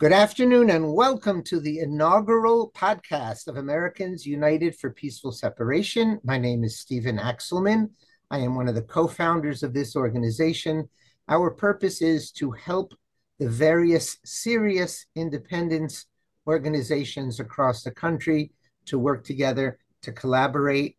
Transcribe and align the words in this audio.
Good 0.00 0.12
afternoon 0.14 0.70
and 0.70 0.94
welcome 0.94 1.42
to 1.42 1.60
the 1.60 1.80
inaugural 1.80 2.72
podcast 2.74 3.48
of 3.48 3.58
Americans 3.58 4.24
United 4.24 4.74
for 4.74 4.88
Peaceful 4.88 5.30
Separation. 5.30 6.18
My 6.24 6.38
name 6.38 6.64
is 6.64 6.78
Steven 6.78 7.18
Axelman. 7.18 7.90
I 8.30 8.38
am 8.38 8.54
one 8.54 8.66
of 8.66 8.74
the 8.74 8.80
co 8.80 9.06
founders 9.06 9.62
of 9.62 9.74
this 9.74 9.94
organization. 9.96 10.88
Our 11.28 11.50
purpose 11.50 12.00
is 12.00 12.32
to 12.32 12.50
help 12.50 12.94
the 13.38 13.50
various 13.50 14.16
serious 14.24 15.04
independence 15.16 16.06
organizations 16.46 17.38
across 17.38 17.82
the 17.82 17.90
country 17.90 18.52
to 18.86 18.98
work 18.98 19.22
together, 19.22 19.78
to 20.00 20.12
collaborate. 20.12 20.96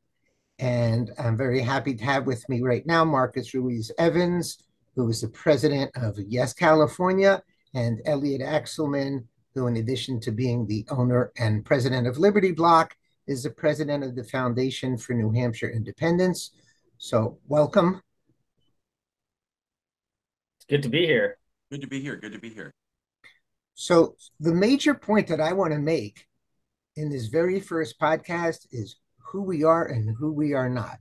And 0.59 1.09
I'm 1.17 1.35
very 1.35 1.61
happy 1.61 1.95
to 1.95 2.03
have 2.03 2.27
with 2.27 2.47
me 2.49 2.61
right 2.61 2.85
now 2.85 3.03
Marcus 3.03 3.55
Ruiz 3.55 3.91
Evans, 3.97 4.59
who 4.95 5.09
is 5.09 5.21
the 5.21 5.29
president 5.29 5.89
of 5.95 6.19
Yes 6.19 6.53
California 6.53 7.41
and 7.73 8.01
Elliot 8.05 8.41
Axelman, 8.41 9.25
who, 9.53 9.67
in 9.67 9.77
addition 9.77 10.19
to 10.21 10.31
being 10.31 10.65
the 10.65 10.85
owner 10.89 11.31
and 11.37 11.65
president 11.65 12.07
of 12.07 12.17
Liberty 12.17 12.51
Block, 12.51 12.95
is 13.27 13.43
the 13.43 13.49
president 13.49 14.03
of 14.03 14.15
the 14.15 14.23
Foundation 14.23 14.97
for 14.97 15.13
New 15.13 15.31
Hampshire 15.31 15.69
Independence. 15.69 16.51
So, 16.97 17.37
welcome. 17.47 18.01
It's 20.57 20.65
good 20.65 20.83
to 20.83 20.89
be 20.89 21.05
here. 21.05 21.37
Good 21.71 21.81
to 21.81 21.87
be 21.87 22.01
here. 22.01 22.15
Good 22.15 22.33
to 22.33 22.39
be 22.39 22.49
here. 22.49 22.73
So, 23.73 24.15
the 24.39 24.53
major 24.53 24.93
point 24.93 25.27
that 25.27 25.41
I 25.41 25.53
want 25.53 25.73
to 25.73 25.79
make 25.79 26.27
in 26.95 27.09
this 27.09 27.27
very 27.27 27.59
first 27.59 27.99
podcast 27.99 28.67
is 28.71 28.97
who 29.17 29.41
we 29.41 29.63
are 29.63 29.85
and 29.85 30.15
who 30.17 30.33
we 30.33 30.53
are 30.53 30.69
not. 30.69 30.97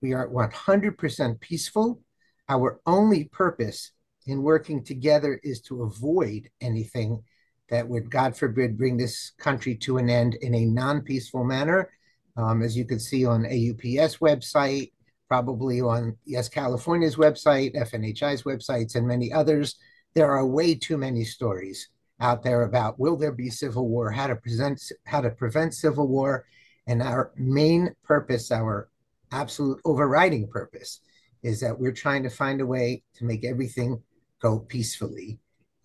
We 0.00 0.12
are 0.12 0.28
100% 0.28 1.40
peaceful. 1.40 2.00
Our 2.48 2.80
only 2.86 3.24
purpose 3.24 3.90
in 4.28 4.42
working 4.42 4.84
together 4.84 5.40
is 5.42 5.60
to 5.62 5.82
avoid 5.82 6.48
anything 6.60 7.22
that 7.70 7.88
would, 7.88 8.10
God 8.10 8.36
forbid, 8.36 8.78
bring 8.78 8.96
this 8.96 9.32
country 9.38 9.74
to 9.76 9.96
an 9.96 10.08
end 10.08 10.34
in 10.36 10.54
a 10.54 10.66
non 10.66 11.00
peaceful 11.00 11.44
manner. 11.44 11.90
Um, 12.36 12.62
as 12.62 12.76
you 12.76 12.84
can 12.84 13.00
see 13.00 13.24
on 13.24 13.44
AUPS 13.44 14.20
website, 14.20 14.92
probably 15.28 15.80
on 15.80 16.16
Yes 16.24 16.48
California's 16.48 17.16
website, 17.16 17.74
FNHI's 17.74 18.42
websites, 18.44 18.94
and 18.94 19.06
many 19.06 19.32
others, 19.32 19.76
there 20.14 20.30
are 20.30 20.46
way 20.46 20.74
too 20.74 20.98
many 20.98 21.24
stories 21.24 21.88
out 22.20 22.42
there 22.42 22.62
about 22.62 22.98
will 22.98 23.16
there 23.16 23.32
be 23.32 23.50
civil 23.50 23.88
war, 23.88 24.10
how 24.10 24.26
to 24.26 24.36
present, 24.36 24.80
how 25.06 25.20
to 25.20 25.30
prevent 25.30 25.74
civil 25.74 26.06
war, 26.06 26.46
and 26.86 27.02
our 27.02 27.32
main 27.36 27.94
purpose, 28.04 28.52
our 28.52 28.88
absolute 29.32 29.80
overriding 29.84 30.48
purpose, 30.48 31.00
is 31.42 31.60
that 31.60 31.78
we're 31.78 31.92
trying 31.92 32.22
to 32.22 32.30
find 32.30 32.60
a 32.60 32.66
way 32.66 33.02
to 33.14 33.24
make 33.24 33.44
everything 33.44 34.02
go 34.40 34.60
peacefully. 34.60 35.38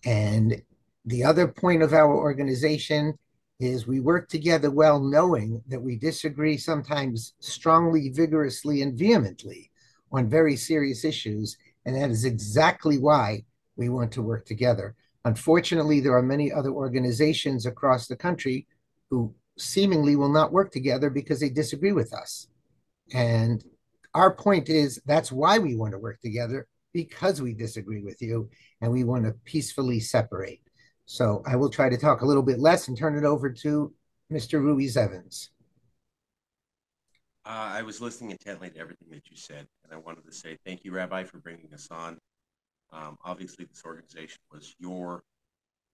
And 0.04 0.62
the 1.04 1.24
other 1.24 1.48
point 1.48 1.82
of 1.82 1.92
our 1.92 2.14
organization 2.14 3.18
is 3.60 3.86
we 3.86 4.00
work 4.00 4.28
together 4.28 4.70
well, 4.70 5.00
knowing 5.00 5.62
that 5.68 5.80
we 5.80 5.96
disagree 5.96 6.56
sometimes 6.56 7.34
strongly, 7.40 8.10
vigorously, 8.10 8.82
and 8.82 8.98
vehemently 8.98 9.70
on 10.12 10.28
very 10.28 10.56
serious 10.56 11.04
issues. 11.04 11.56
And 11.84 11.96
that 11.96 12.10
is 12.10 12.24
exactly 12.24 12.98
why 12.98 13.44
we 13.76 13.88
want 13.88 14.12
to 14.12 14.22
work 14.22 14.46
together. 14.46 14.94
Unfortunately, 15.24 16.00
there 16.00 16.16
are 16.16 16.22
many 16.22 16.52
other 16.52 16.70
organizations 16.70 17.66
across 17.66 18.06
the 18.06 18.16
country 18.16 18.66
who 19.10 19.34
seemingly 19.56 20.16
will 20.16 20.32
not 20.32 20.52
work 20.52 20.70
together 20.72 21.08
because 21.08 21.40
they 21.40 21.48
disagree 21.48 21.92
with 21.92 22.12
us. 22.12 22.48
And 23.12 23.64
our 24.14 24.34
point 24.34 24.68
is 24.68 25.00
that's 25.06 25.32
why 25.32 25.58
we 25.58 25.76
want 25.76 25.92
to 25.92 25.98
work 25.98 26.20
together 26.20 26.66
because 26.94 27.42
we 27.42 27.52
disagree 27.52 28.00
with 28.00 28.22
you 28.22 28.48
and 28.80 28.90
we 28.90 29.04
want 29.04 29.24
to 29.24 29.32
peacefully 29.44 30.00
separate. 30.00 30.60
So 31.04 31.42
I 31.46 31.56
will 31.56 31.68
try 31.68 31.90
to 31.90 31.98
talk 31.98 32.22
a 32.22 32.26
little 32.26 32.42
bit 32.42 32.58
less 32.58 32.88
and 32.88 32.96
turn 32.96 33.18
it 33.18 33.24
over 33.24 33.50
to 33.50 33.92
Mr. 34.32 34.62
Ruiz 34.62 34.96
Evans. 34.96 35.50
Uh, 37.44 37.72
I 37.74 37.82
was 37.82 38.00
listening 38.00 38.30
intently 38.30 38.70
to 38.70 38.78
everything 38.78 39.08
that 39.10 39.28
you 39.30 39.36
said, 39.36 39.66
and 39.84 39.92
I 39.92 39.96
wanted 39.98 40.24
to 40.24 40.32
say 40.32 40.56
thank 40.64 40.82
you, 40.82 40.92
Rabbi, 40.92 41.24
for 41.24 41.38
bringing 41.38 41.68
us 41.74 41.88
on. 41.90 42.16
Um, 42.90 43.18
obviously, 43.22 43.66
this 43.66 43.82
organization 43.84 44.38
was 44.50 44.74
your 44.78 45.24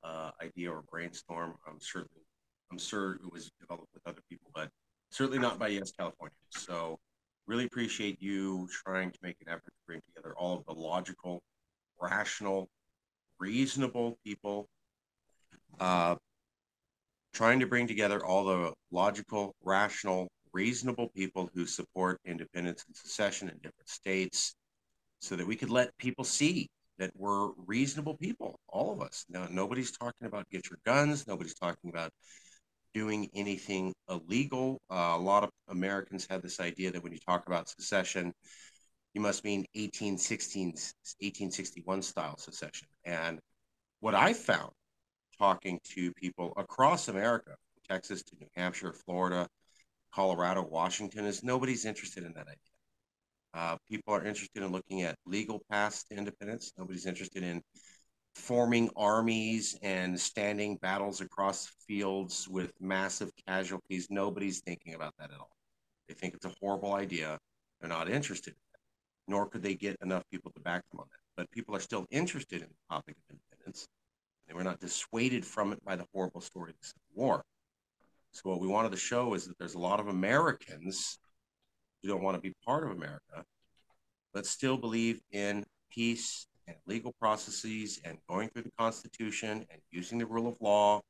uh, 0.04 0.30
idea 0.41 0.70
or 0.70 0.82
brainstorm. 0.88 1.54
I'm 1.66 1.80
certainly, 1.80 2.22
I'm 2.70 2.78
sure 2.78 3.14
it 3.14 3.32
was 3.32 3.50
developed 3.58 3.88
with 3.94 4.06
other 4.06 4.20
people, 4.28 4.52
but 4.54 4.69
certainly 5.10 5.41
not 5.41 5.58
by 5.58 5.69
Yes 5.69 5.91
California. 5.91 6.36
So 6.50 7.00
really 7.50 7.65
appreciate 7.65 8.22
you 8.22 8.69
trying 8.71 9.11
to 9.11 9.19
make 9.22 9.34
an 9.44 9.49
effort 9.49 9.65
to 9.65 9.84
bring 9.84 10.00
together 10.06 10.33
all 10.38 10.56
of 10.59 10.65
the 10.66 10.72
logical, 10.72 11.43
rational, 12.00 12.69
reasonable 13.41 14.16
people, 14.25 14.69
uh, 15.81 16.15
trying 17.34 17.59
to 17.59 17.66
bring 17.66 17.88
together 17.88 18.25
all 18.25 18.44
the 18.44 18.72
logical, 18.93 19.53
rational, 19.65 20.28
reasonable 20.53 21.09
people 21.09 21.50
who 21.53 21.66
support 21.66 22.21
independence 22.25 22.84
and 22.87 22.94
secession 22.94 23.49
in 23.49 23.56
different 23.56 23.88
states 23.88 24.55
so 25.19 25.34
that 25.34 25.44
we 25.47 25.56
could 25.56 25.71
let 25.71 25.91
people 25.99 26.22
see 26.22 26.69
that 26.99 27.11
we're 27.17 27.50
reasonable 27.67 28.17
people, 28.17 28.61
all 28.69 28.93
of 28.93 29.03
us. 29.03 29.25
Now, 29.28 29.49
nobody's 29.50 29.91
talking 29.91 30.28
about 30.28 30.49
get 30.50 30.71
your 30.71 30.78
guns. 30.87 31.27
Nobody's 31.27 31.55
talking 31.55 31.91
about 31.91 32.12
doing 32.94 33.28
anything 33.34 33.92
illegal. 34.08 34.80
Uh, 34.90 35.14
a 35.16 35.18
lot 35.18 35.44
of 35.44 35.50
Americans 35.68 36.26
have 36.30 36.42
this 36.42 36.60
idea 36.60 36.90
that 36.90 37.02
when 37.02 37.12
you 37.12 37.18
talk 37.18 37.46
about 37.46 37.68
secession, 37.68 38.32
you 39.14 39.20
must 39.20 39.44
mean 39.44 39.60
1816, 39.74 40.66
1861 40.68 42.02
style 42.02 42.36
secession. 42.36 42.88
And 43.04 43.40
what 44.00 44.14
I 44.14 44.32
found 44.32 44.72
talking 45.38 45.80
to 45.94 46.12
people 46.12 46.52
across 46.56 47.08
America, 47.08 47.50
from 47.50 47.82
Texas 47.88 48.22
to 48.22 48.36
New 48.40 48.48
Hampshire, 48.54 48.92
Florida, 48.92 49.48
Colorado, 50.14 50.62
Washington, 50.62 51.24
is 51.24 51.42
nobody's 51.42 51.84
interested 51.84 52.24
in 52.24 52.32
that 52.34 52.46
idea. 52.46 52.56
Uh, 53.52 53.76
people 53.90 54.14
are 54.14 54.24
interested 54.24 54.62
in 54.62 54.70
looking 54.70 55.02
at 55.02 55.16
legal 55.26 55.60
paths 55.70 56.04
to 56.04 56.16
independence. 56.16 56.72
Nobody's 56.78 57.06
interested 57.06 57.42
in 57.42 57.62
forming 58.34 58.91
armies 58.96 59.78
and 59.82 60.18
standing 60.18 60.76
battles 60.76 61.20
across 61.20 61.66
fields 61.86 62.48
with 62.48 62.72
massive 62.80 63.30
casualties. 63.46 64.08
Nobody's 64.10 64.60
thinking 64.60 64.94
about 64.94 65.14
that 65.18 65.30
at 65.30 65.38
all. 65.38 65.50
They 66.08 66.14
think 66.14 66.34
it's 66.34 66.46
a 66.46 66.54
horrible 66.60 66.94
idea. 66.94 67.38
They're 67.80 67.88
not 67.88 68.10
interested 68.10 68.50
in 68.50 68.60
that, 68.72 68.80
nor 69.32 69.48
could 69.48 69.62
they 69.62 69.74
get 69.74 69.96
enough 70.02 70.24
people 70.30 70.50
to 70.52 70.60
back 70.60 70.82
them 70.90 71.00
on 71.00 71.06
that. 71.10 71.20
But 71.36 71.50
people 71.50 71.74
are 71.74 71.80
still 71.80 72.06
interested 72.10 72.62
in 72.62 72.69
the 72.69 72.94
topic 72.94 73.16
of 73.16 73.36
independence. 73.36 73.86
They 74.46 74.54
were 74.54 74.64
not 74.64 74.80
dissuaded 74.80 75.44
from 75.44 75.72
it 75.72 75.84
by 75.84 75.96
the 75.96 76.06
horrible 76.12 76.40
story 76.40 76.70
of 76.70 76.76
the 76.80 76.86
Civil 76.86 77.02
War. 77.14 77.44
So 78.32 78.50
what 78.50 78.60
we 78.60 78.69
wanted 78.69 78.92
to 78.92 78.98
show 78.98 79.34
is 79.34 79.46
that 79.46 79.58
there's 79.58 79.74
a 79.74 79.78
lot 79.78 80.00
of 80.00 80.08
Americans 80.08 81.19
who 82.02 82.08
don't 82.08 82.22
want 82.22 82.36
to 82.36 82.40
be 82.40 82.54
part 82.64 82.84
of 82.84 82.90
America, 82.90 83.44
but 84.32 84.46
still 84.46 84.76
believe 84.76 85.20
in 85.32 85.64
peace 85.90 86.46
and 86.70 86.78
legal 86.86 87.12
processes 87.20 88.00
and 88.04 88.19
going 88.28 88.48
through 88.48 88.62
the 88.62 88.72
Constitution 88.78 89.66
and 89.70 89.81
using 89.91 90.19
the 90.19 90.26
rule 90.26 90.48
of 90.48 90.56
law 90.60 91.00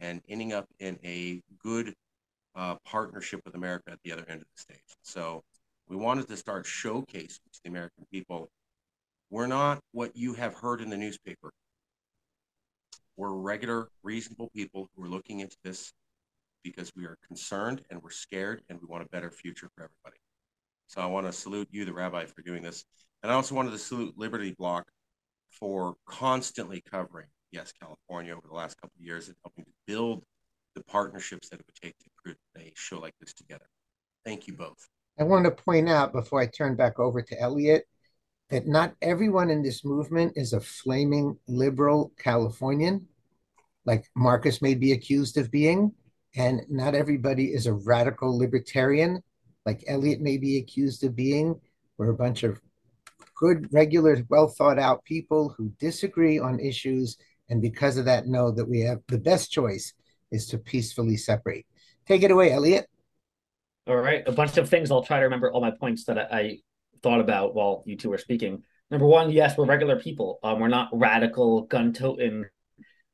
and 0.00 0.22
ending 0.28 0.52
up 0.52 0.66
in 0.78 0.98
a 1.04 1.42
good 1.62 1.92
uh, 2.54 2.76
partnership 2.84 3.40
with 3.44 3.54
America 3.54 3.90
at 3.90 3.98
the 4.04 4.12
other 4.12 4.24
end 4.28 4.40
of 4.40 4.46
the 4.54 4.60
stage. 4.60 4.96
So 5.02 5.42
we 5.88 5.96
wanted 5.96 6.28
to 6.28 6.36
start 6.36 6.66
showcasing 6.66 7.40
to 7.52 7.60
the 7.64 7.70
American 7.70 8.06
people 8.12 8.48
we're 9.30 9.46
not 9.46 9.80
what 9.92 10.16
you 10.16 10.34
have 10.34 10.54
heard 10.54 10.80
in 10.80 10.88
the 10.88 10.96
newspaper. 10.96 11.52
We're 13.16 13.32
regular, 13.32 13.88
reasonable 14.02 14.50
people 14.54 14.88
who 14.94 15.04
are 15.04 15.08
looking 15.08 15.40
into 15.40 15.56
this 15.62 15.92
because 16.64 16.92
we 16.96 17.04
are 17.04 17.18
concerned 17.26 17.82
and 17.90 18.02
we're 18.02 18.10
scared 18.10 18.62
and 18.68 18.78
we 18.80 18.86
want 18.86 19.04
a 19.04 19.08
better 19.08 19.30
future 19.30 19.68
for 19.74 19.84
everybody. 19.84 20.20
So 20.86 21.02
I 21.02 21.06
want 21.06 21.26
to 21.26 21.32
salute 21.32 21.68
you, 21.70 21.84
the 21.84 21.92
rabbi, 21.92 22.24
for 22.24 22.42
doing 22.42 22.62
this. 22.62 22.84
And 23.22 23.30
I 23.30 23.34
also 23.34 23.54
wanted 23.54 23.72
to 23.72 23.78
salute 23.78 24.14
Liberty 24.16 24.54
Block 24.56 24.86
for 25.50 25.94
constantly 26.06 26.80
covering 26.80 27.28
Yes 27.50 27.72
California 27.72 28.32
over 28.32 28.46
the 28.46 28.54
last 28.54 28.80
couple 28.80 28.94
of 28.98 29.04
years 29.04 29.28
and 29.28 29.36
helping 29.42 29.64
to 29.64 29.70
build 29.86 30.24
the 30.74 30.84
partnerships 30.84 31.48
that 31.48 31.60
it 31.60 31.66
would 31.66 31.74
take 31.74 31.98
to 31.98 32.10
put 32.24 32.36
a 32.58 32.72
show 32.76 32.98
like 32.98 33.14
this 33.20 33.32
together. 33.32 33.66
Thank 34.24 34.46
you 34.46 34.54
both. 34.54 34.88
I 35.18 35.24
want 35.24 35.46
to 35.46 35.50
point 35.50 35.88
out 35.88 36.12
before 36.12 36.40
I 36.40 36.46
turn 36.46 36.76
back 36.76 36.98
over 37.00 37.22
to 37.22 37.40
Elliot 37.40 37.84
that 38.50 38.66
not 38.66 38.94
everyone 39.02 39.50
in 39.50 39.62
this 39.62 39.84
movement 39.84 40.32
is 40.36 40.52
a 40.52 40.60
flaming 40.60 41.36
liberal 41.48 42.12
Californian, 42.18 43.06
like 43.84 44.04
Marcus 44.14 44.62
may 44.62 44.74
be 44.74 44.92
accused 44.92 45.36
of 45.36 45.50
being, 45.50 45.92
and 46.36 46.62
not 46.68 46.94
everybody 46.94 47.46
is 47.46 47.66
a 47.66 47.72
radical 47.72 48.38
libertarian, 48.38 49.22
like 49.66 49.84
Elliot 49.86 50.20
may 50.20 50.38
be 50.38 50.58
accused 50.58 51.04
of 51.04 51.16
being. 51.16 51.60
We're 51.96 52.10
a 52.10 52.14
bunch 52.14 52.42
of 52.42 52.60
good, 53.38 53.68
regular, 53.72 54.22
well 54.28 54.48
thought 54.48 54.78
out 54.78 55.04
people 55.04 55.54
who 55.56 55.72
disagree 55.78 56.38
on 56.38 56.60
issues, 56.60 57.16
and 57.48 57.62
because 57.62 57.96
of 57.96 58.04
that, 58.04 58.26
know 58.26 58.50
that 58.50 58.68
we 58.68 58.80
have 58.80 58.98
the 59.08 59.18
best 59.18 59.50
choice 59.50 59.94
is 60.30 60.46
to 60.48 60.58
peacefully 60.58 61.16
separate. 61.16 61.66
Take 62.06 62.22
it 62.22 62.30
away, 62.30 62.52
Elliot. 62.52 62.86
All 63.86 63.96
right, 63.96 64.22
a 64.26 64.32
bunch 64.32 64.56
of 64.58 64.68
things. 64.68 64.90
I'll 64.90 65.02
try 65.02 65.18
to 65.18 65.24
remember 65.24 65.50
all 65.50 65.60
my 65.60 65.70
points 65.70 66.04
that 66.04 66.18
I, 66.18 66.38
I 66.38 66.58
thought 67.02 67.20
about 67.20 67.54
while 67.54 67.82
you 67.86 67.96
two 67.96 68.10
were 68.10 68.18
speaking. 68.18 68.62
Number 68.90 69.06
one, 69.06 69.30
yes, 69.30 69.56
we're 69.56 69.66
regular 69.66 69.98
people. 69.98 70.38
Um, 70.42 70.60
we're 70.60 70.68
not 70.68 70.88
radical, 70.92 71.62
gun 71.62 71.92
toting, 71.92 72.46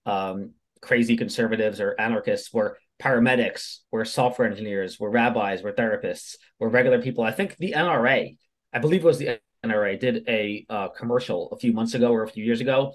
um, 0.06 0.53
crazy 0.81 1.17
conservatives 1.17 1.81
or 1.81 1.94
anarchists. 1.99 2.53
We're 2.53 2.75
paramedics, 3.00 3.79
we're 3.91 4.05
software 4.05 4.49
engineers, 4.49 4.99
we're 5.00 5.11
rabbis, 5.11 5.62
we're 5.62 5.73
therapists, 5.73 6.37
we're 6.59 6.69
regular 6.69 7.03
people. 7.03 7.25
I 7.25 7.32
think 7.32 7.56
the 7.56 7.73
NRA, 7.73 8.37
I 8.73 8.79
believe 8.79 9.03
it 9.03 9.06
was 9.06 9.19
the 9.19 9.41
NRA, 9.65 9.99
did 9.99 10.29
a 10.29 10.67
uh, 10.69 10.89
commercial 10.89 11.51
a 11.53 11.57
few 11.57 11.73
months 11.73 11.95
ago 11.95 12.13
or 12.13 12.23
a 12.23 12.29
few 12.29 12.45
years 12.45 12.61
ago 12.61 12.95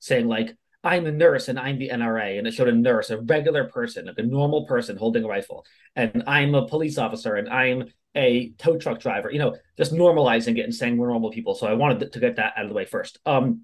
saying, 0.00 0.26
like, 0.28 0.56
I'm 0.84 1.06
a 1.06 1.12
nurse 1.12 1.48
and 1.48 1.58
I'm 1.58 1.78
the 1.78 1.88
NRA. 1.88 2.38
And 2.38 2.46
it 2.46 2.54
showed 2.54 2.68
a 2.68 2.72
nurse, 2.72 3.10
a 3.10 3.20
regular 3.20 3.64
person, 3.64 4.06
like 4.06 4.18
a 4.18 4.22
normal 4.22 4.66
person 4.66 4.96
holding 4.96 5.24
a 5.24 5.28
rifle. 5.28 5.64
And 5.96 6.22
I'm 6.26 6.54
a 6.54 6.66
police 6.66 6.96
officer 6.96 7.34
and 7.34 7.48
I'm 7.48 7.88
a 8.14 8.52
tow 8.58 8.78
truck 8.78 9.00
driver, 9.00 9.30
you 9.30 9.38
know, 9.38 9.56
just 9.76 9.92
normalizing 9.92 10.58
it 10.58 10.62
and 10.62 10.74
saying 10.74 10.96
we're 10.96 11.08
normal 11.08 11.30
people. 11.30 11.54
So 11.54 11.66
I 11.66 11.74
wanted 11.74 12.12
to 12.12 12.20
get 12.20 12.36
that 12.36 12.54
out 12.56 12.64
of 12.64 12.68
the 12.68 12.74
way 12.74 12.84
first. 12.84 13.18
Um, 13.26 13.62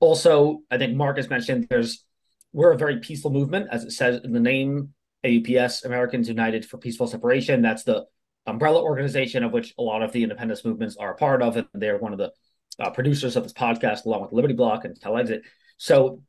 also, 0.00 0.62
I 0.70 0.78
think 0.78 0.96
Mark 0.96 1.16
has 1.16 1.30
mentioned 1.30 1.68
there's 1.70 2.04
we're 2.52 2.72
a 2.72 2.76
very 2.76 2.98
peaceful 3.00 3.30
movement, 3.30 3.68
as 3.70 3.84
it 3.84 3.92
says 3.92 4.20
in 4.24 4.32
the 4.32 4.40
name 4.40 4.92
AUPS, 5.24 5.84
Americans 5.84 6.28
United 6.28 6.66
for 6.66 6.76
Peaceful 6.76 7.06
Separation. 7.06 7.62
That's 7.62 7.84
the 7.84 8.04
umbrella 8.46 8.82
organization 8.82 9.44
of 9.44 9.52
which 9.52 9.74
a 9.78 9.82
lot 9.82 10.02
of 10.02 10.12
the 10.12 10.22
independence 10.22 10.64
movements 10.64 10.96
are 10.96 11.12
a 11.12 11.16
part 11.16 11.42
of. 11.42 11.56
And 11.56 11.66
they're 11.74 11.98
one 11.98 12.12
of 12.12 12.18
the 12.18 12.32
uh, 12.80 12.90
producers 12.90 13.36
of 13.36 13.42
this 13.42 13.52
podcast, 13.52 14.04
along 14.04 14.22
with 14.22 14.32
Liberty 14.32 14.54
Block 14.54 14.84
and 14.84 14.98
Calexit. 15.00 15.42
So 15.76 16.22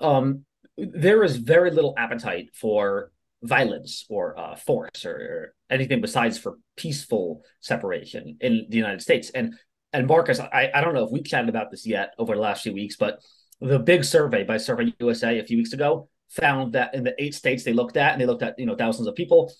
um, 0.00 0.44
there 0.76 1.24
is 1.24 1.36
very 1.36 1.70
little 1.70 1.94
appetite 1.96 2.50
for 2.54 3.12
violence 3.42 4.04
or 4.08 4.38
uh, 4.38 4.56
force 4.56 5.04
or, 5.04 5.12
or, 5.12 5.54
anything 5.70 6.00
besides 6.00 6.38
for 6.38 6.58
peaceful 6.76 7.42
separation 7.60 8.38
in 8.40 8.66
the 8.70 8.76
United 8.76 9.02
States. 9.02 9.30
And 9.30 9.54
and 9.92 10.06
Marcus, 10.06 10.40
I, 10.40 10.70
I 10.74 10.80
don't 10.80 10.94
know 10.94 11.04
if 11.04 11.10
we've 11.10 11.24
chatted 11.24 11.48
about 11.48 11.70
this 11.70 11.86
yet 11.86 12.14
over 12.18 12.34
the 12.34 12.40
last 12.40 12.62
few 12.62 12.74
weeks, 12.74 12.96
but 12.96 13.20
the 13.60 13.78
big 13.78 14.04
survey 14.04 14.44
by 14.44 14.58
Survey 14.58 14.94
USA 15.00 15.38
a 15.38 15.44
few 15.44 15.56
weeks 15.56 15.72
ago 15.72 16.08
found 16.28 16.74
that 16.74 16.94
in 16.94 17.04
the 17.04 17.14
eight 17.22 17.34
states 17.34 17.64
they 17.64 17.72
looked 17.72 17.96
at, 17.96 18.12
and 18.12 18.20
they 18.20 18.26
looked 18.26 18.42
at 18.42 18.58
you 18.58 18.66
know 18.66 18.76
thousands 18.76 19.08
of 19.08 19.14
people, 19.14 19.52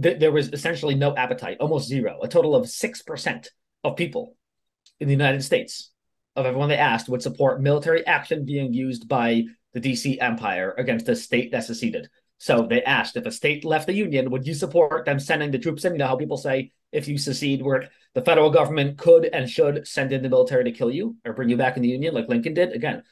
th- 0.00 0.18
there 0.18 0.32
was 0.32 0.52
essentially 0.52 0.94
no 0.94 1.16
appetite, 1.16 1.58
almost 1.60 1.88
zero. 1.88 2.18
A 2.22 2.28
total 2.28 2.54
of 2.54 2.68
six 2.68 3.02
percent 3.02 3.50
of 3.84 3.96
people 3.96 4.36
in 4.98 5.08
the 5.08 5.14
United 5.14 5.42
States 5.42 5.90
of 6.36 6.46
everyone 6.46 6.68
they 6.68 6.76
asked 6.76 7.08
would 7.08 7.22
support 7.22 7.60
military 7.60 8.06
action 8.06 8.44
being 8.44 8.72
used 8.72 9.08
by 9.08 9.44
the 9.72 9.80
DC 9.80 10.20
Empire 10.20 10.74
against 10.78 11.08
a 11.08 11.16
state 11.16 11.52
that 11.52 11.64
seceded. 11.64 12.08
So 12.38 12.66
they 12.66 12.82
asked 12.82 13.16
if 13.16 13.26
a 13.26 13.30
state 13.30 13.64
left 13.64 13.86
the 13.86 13.92
union, 13.92 14.30
would 14.30 14.46
you 14.46 14.54
support 14.54 15.04
them 15.04 15.20
sending 15.20 15.50
the 15.50 15.58
troops 15.58 15.84
in? 15.84 15.92
You 15.92 15.98
know 15.98 16.06
how 16.06 16.16
people 16.16 16.38
say 16.38 16.72
if 16.90 17.06
you 17.06 17.18
secede, 17.18 17.62
where 17.62 17.90
the 18.14 18.22
federal 18.22 18.50
government 18.50 18.98
could 18.98 19.26
and 19.26 19.48
should 19.48 19.86
send 19.86 20.12
in 20.12 20.22
the 20.22 20.28
military 20.28 20.64
to 20.64 20.72
kill 20.72 20.90
you 20.90 21.16
or 21.24 21.34
bring 21.34 21.50
you 21.50 21.56
back 21.56 21.76
in 21.76 21.82
the 21.82 21.88
union, 21.88 22.14
like 22.14 22.28
Lincoln 22.28 22.54
did. 22.54 22.72
Again, 22.72 23.02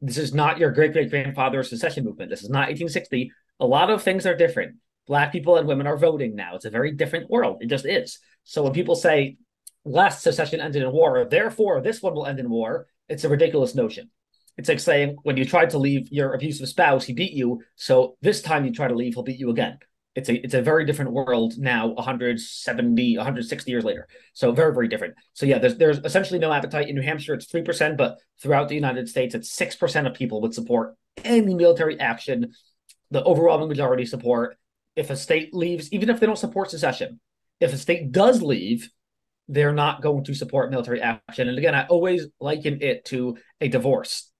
this 0.00 0.18
is 0.18 0.34
not 0.34 0.58
your 0.58 0.70
great 0.70 0.92
great 0.92 1.10
grandfather's 1.10 1.70
secession 1.70 2.04
movement. 2.04 2.30
This 2.30 2.42
is 2.42 2.50
not 2.50 2.68
1860. 2.68 3.32
A 3.60 3.66
lot 3.66 3.90
of 3.90 4.02
things 4.02 4.26
are 4.26 4.36
different. 4.36 4.76
Black 5.06 5.32
people 5.32 5.56
and 5.56 5.68
women 5.68 5.86
are 5.86 5.96
voting 5.96 6.34
now. 6.34 6.56
It's 6.56 6.64
a 6.64 6.70
very 6.70 6.92
different 6.92 7.30
world. 7.30 7.58
It 7.60 7.66
just 7.66 7.86
is. 7.86 8.18
So 8.44 8.62
when 8.62 8.72
people 8.72 8.96
say 8.96 9.36
last 9.84 10.22
secession 10.22 10.60
ended 10.60 10.82
in 10.82 10.92
war, 10.92 11.26
therefore 11.30 11.80
this 11.80 12.02
one 12.02 12.14
will 12.14 12.26
end 12.26 12.40
in 12.40 12.50
war, 12.50 12.86
it's 13.08 13.24
a 13.24 13.28
ridiculous 13.28 13.74
notion. 13.74 14.10
It's 14.56 14.68
like 14.68 14.80
saying 14.80 15.16
when 15.22 15.36
you 15.36 15.44
tried 15.44 15.70
to 15.70 15.78
leave 15.78 16.10
your 16.10 16.32
abusive 16.32 16.68
spouse, 16.68 17.04
he 17.04 17.12
beat 17.12 17.32
you. 17.32 17.62
So 17.76 18.16
this 18.22 18.42
time 18.42 18.64
you 18.64 18.72
try 18.72 18.88
to 18.88 18.94
leave, 18.94 19.14
he'll 19.14 19.22
beat 19.22 19.38
you 19.38 19.50
again. 19.50 19.78
It's 20.14 20.30
a 20.30 20.34
it's 20.42 20.54
a 20.54 20.62
very 20.62 20.86
different 20.86 21.12
world 21.12 21.58
now, 21.58 21.88
170, 21.88 23.16
160 23.18 23.70
years 23.70 23.84
later. 23.84 24.08
So 24.32 24.50
very 24.50 24.72
very 24.72 24.88
different. 24.88 25.14
So 25.34 25.44
yeah, 25.44 25.58
there's 25.58 25.76
there's 25.76 25.98
essentially 25.98 26.38
no 26.38 26.52
appetite 26.52 26.88
in 26.88 26.94
New 26.94 27.02
Hampshire. 27.02 27.34
It's 27.34 27.46
three 27.46 27.62
percent, 27.62 27.98
but 27.98 28.16
throughout 28.42 28.68
the 28.68 28.74
United 28.74 29.10
States, 29.10 29.34
it's 29.34 29.52
six 29.52 29.76
percent 29.76 30.06
of 30.06 30.14
people 30.14 30.40
would 30.40 30.54
support 30.54 30.94
any 31.22 31.54
military 31.54 32.00
action. 32.00 32.52
The 33.10 33.22
overwhelming 33.22 33.68
majority 33.68 34.06
support. 34.06 34.56
If 34.96 35.10
a 35.10 35.16
state 35.16 35.54
leaves, 35.54 35.92
even 35.92 36.10
if 36.10 36.18
they 36.18 36.26
don't 36.26 36.38
support 36.38 36.70
secession, 36.70 37.20
if 37.60 37.72
a 37.72 37.78
state 37.78 38.12
does 38.12 38.42
leave, 38.42 38.90
they're 39.48 39.72
not 39.72 40.02
going 40.02 40.24
to 40.24 40.34
support 40.34 40.70
military 40.70 41.00
action. 41.00 41.48
And 41.48 41.58
again, 41.58 41.74
I 41.74 41.86
always 41.86 42.26
liken 42.40 42.82
it 42.82 43.04
to 43.06 43.36
a 43.60 43.68
divorce. 43.68 44.30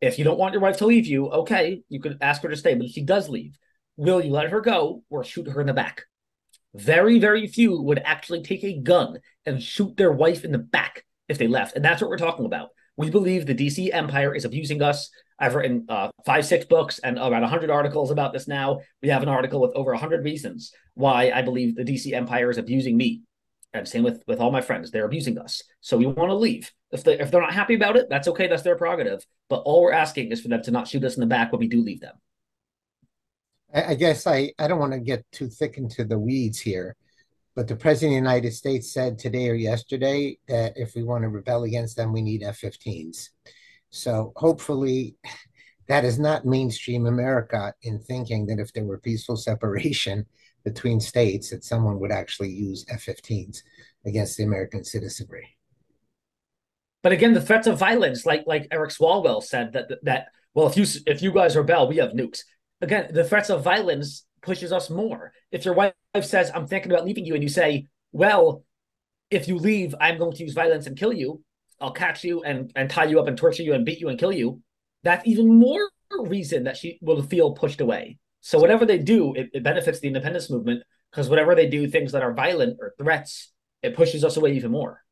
If 0.00 0.18
you 0.18 0.24
don't 0.24 0.38
want 0.38 0.52
your 0.52 0.62
wife 0.62 0.76
to 0.78 0.86
leave 0.86 1.06
you, 1.06 1.28
okay, 1.28 1.82
you 1.88 2.00
could 2.00 2.18
ask 2.20 2.42
her 2.42 2.48
to 2.48 2.56
stay. 2.56 2.74
But 2.74 2.86
if 2.86 2.92
she 2.92 3.02
does 3.02 3.28
leave, 3.28 3.58
will 3.96 4.22
you 4.22 4.30
let 4.30 4.50
her 4.50 4.60
go 4.60 5.02
or 5.10 5.24
shoot 5.24 5.48
her 5.48 5.60
in 5.60 5.66
the 5.66 5.72
back? 5.72 6.04
Very, 6.74 7.18
very 7.18 7.46
few 7.48 7.80
would 7.82 8.00
actually 8.04 8.42
take 8.42 8.62
a 8.62 8.78
gun 8.78 9.18
and 9.44 9.62
shoot 9.62 9.96
their 9.96 10.12
wife 10.12 10.44
in 10.44 10.52
the 10.52 10.58
back 10.58 11.04
if 11.28 11.38
they 11.38 11.48
left. 11.48 11.74
And 11.74 11.84
that's 11.84 12.00
what 12.00 12.10
we're 12.10 12.18
talking 12.18 12.46
about. 12.46 12.68
We 12.96 13.10
believe 13.10 13.46
the 13.46 13.54
DC 13.54 13.92
empire 13.92 14.34
is 14.34 14.44
abusing 14.44 14.82
us. 14.82 15.10
I've 15.38 15.54
written 15.54 15.86
uh, 15.88 16.10
five, 16.26 16.44
six 16.44 16.64
books 16.64 16.98
and 16.98 17.16
about 17.16 17.42
100 17.42 17.70
articles 17.70 18.10
about 18.10 18.32
this 18.32 18.48
now. 18.48 18.80
We 19.02 19.08
have 19.08 19.22
an 19.22 19.28
article 19.28 19.60
with 19.60 19.72
over 19.74 19.92
100 19.92 20.24
reasons 20.24 20.72
why 20.94 21.30
I 21.30 21.42
believe 21.42 21.76
the 21.76 21.84
DC 21.84 22.12
empire 22.12 22.50
is 22.50 22.58
abusing 22.58 22.96
me. 22.96 23.22
And 23.72 23.86
same 23.86 24.02
with, 24.02 24.22
with 24.26 24.40
all 24.40 24.50
my 24.50 24.62
friends. 24.62 24.90
They're 24.90 25.04
abusing 25.04 25.38
us. 25.38 25.62
So 25.80 25.96
we 25.96 26.06
want 26.06 26.30
to 26.30 26.34
leave. 26.34 26.72
If, 26.90 27.04
they, 27.04 27.18
if 27.18 27.30
they're 27.30 27.42
not 27.42 27.52
happy 27.52 27.74
about 27.74 27.96
it, 27.96 28.06
that's 28.08 28.26
okay. 28.28 28.48
That's 28.48 28.62
their 28.62 28.76
prerogative. 28.76 29.24
But 29.48 29.58
all 29.58 29.82
we're 29.82 29.92
asking 29.92 30.32
is 30.32 30.40
for 30.40 30.48
them 30.48 30.62
to 30.62 30.70
not 30.70 30.88
shoot 30.88 31.04
us 31.04 31.16
in 31.16 31.20
the 31.20 31.26
back 31.26 31.52
when 31.52 31.60
we 31.60 31.68
do 31.68 31.82
leave 31.82 32.00
them. 32.00 32.14
I 33.72 33.94
guess 33.94 34.26
I, 34.26 34.52
I 34.58 34.66
don't 34.66 34.78
want 34.78 34.94
to 34.94 34.98
get 34.98 35.26
too 35.30 35.48
thick 35.48 35.76
into 35.76 36.02
the 36.02 36.18
weeds 36.18 36.58
here, 36.58 36.96
but 37.54 37.68
the 37.68 37.76
President 37.76 38.16
of 38.16 38.24
the 38.24 38.30
United 38.30 38.54
States 38.54 38.90
said 38.90 39.18
today 39.18 39.50
or 39.50 39.54
yesterday 39.54 40.38
that 40.48 40.72
if 40.76 40.94
we 40.94 41.02
want 41.02 41.22
to 41.22 41.28
rebel 41.28 41.64
against 41.64 41.94
them, 41.94 42.10
we 42.10 42.22
need 42.22 42.42
F 42.42 42.60
15s. 42.62 43.28
So 43.90 44.32
hopefully 44.36 45.16
that 45.88 46.04
is 46.04 46.18
not 46.18 46.44
mainstream 46.44 47.06
America 47.06 47.72
in 47.82 47.98
thinking 48.00 48.46
that 48.46 48.58
if 48.58 48.72
there 48.72 48.84
were 48.84 48.98
peaceful 48.98 49.36
separation 49.50 50.26
between 50.64 51.00
states, 51.00 51.50
that 51.50 51.64
someone 51.64 51.98
would 51.98 52.12
actually 52.12 52.50
use 52.50 52.84
F 52.90 53.06
15s 53.06 53.62
against 54.04 54.36
the 54.36 54.44
American 54.44 54.84
citizenry. 54.84 55.56
But 57.02 57.12
again, 57.12 57.32
the 57.32 57.40
threats 57.40 57.66
of 57.66 57.78
violence, 57.78 58.26
like 58.26 58.44
like 58.46 58.66
Eric 58.70 58.90
Swalwell 58.90 59.42
said, 59.42 59.72
that 59.72 59.88
that 60.02 60.26
well, 60.54 60.66
if 60.66 60.76
you 60.76 60.84
if 61.06 61.22
you 61.22 61.32
guys 61.32 61.56
rebel, 61.56 61.88
we 61.88 61.96
have 61.98 62.10
nukes. 62.10 62.40
Again, 62.80 63.10
the 63.12 63.24
threats 63.24 63.50
of 63.50 63.62
violence 63.62 64.26
pushes 64.42 64.72
us 64.72 64.90
more. 64.90 65.32
If 65.52 65.64
your 65.64 65.74
wife 65.74 65.94
says, 66.22 66.50
"I'm 66.52 66.66
thinking 66.66 66.90
about 66.90 67.04
leaving 67.04 67.24
you," 67.24 67.34
and 67.34 67.42
you 67.42 67.48
say, 67.48 67.86
"Well, 68.12 68.64
if 69.30 69.46
you 69.46 69.58
leave, 69.58 69.94
I'm 70.00 70.18
going 70.18 70.32
to 70.32 70.42
use 70.42 70.54
violence 70.54 70.86
and 70.86 70.96
kill 70.96 71.12
you. 71.12 71.42
I'll 71.80 71.92
catch 71.92 72.24
you 72.24 72.42
and 72.42 72.72
and 72.74 72.90
tie 72.90 73.04
you 73.04 73.20
up 73.20 73.28
and 73.28 73.36
torture 73.36 73.62
you 73.62 73.74
and 73.74 73.84
beat 73.84 74.00
you 74.00 74.08
and 74.08 74.18
kill 74.18 74.32
you," 74.32 74.62
that's 75.02 75.26
even 75.26 75.58
more 75.58 75.88
reason 76.10 76.64
that 76.64 76.76
she 76.76 76.98
will 77.02 77.22
feel 77.22 77.52
pushed 77.52 77.80
away. 77.80 78.18
So 78.40 78.58
whatever 78.58 78.86
they 78.86 78.98
do, 78.98 79.34
it, 79.34 79.50
it 79.52 79.62
benefits 79.62 80.00
the 80.00 80.08
independence 80.08 80.48
movement 80.50 80.82
because 81.10 81.28
whatever 81.28 81.54
they 81.54 81.68
do, 81.68 81.88
things 81.88 82.12
that 82.12 82.22
are 82.22 82.32
violent 82.32 82.78
or 82.80 82.94
threats, 82.98 83.52
it 83.82 83.94
pushes 83.96 84.24
us 84.24 84.36
away 84.36 84.54
even 84.54 84.70
more. 84.70 85.02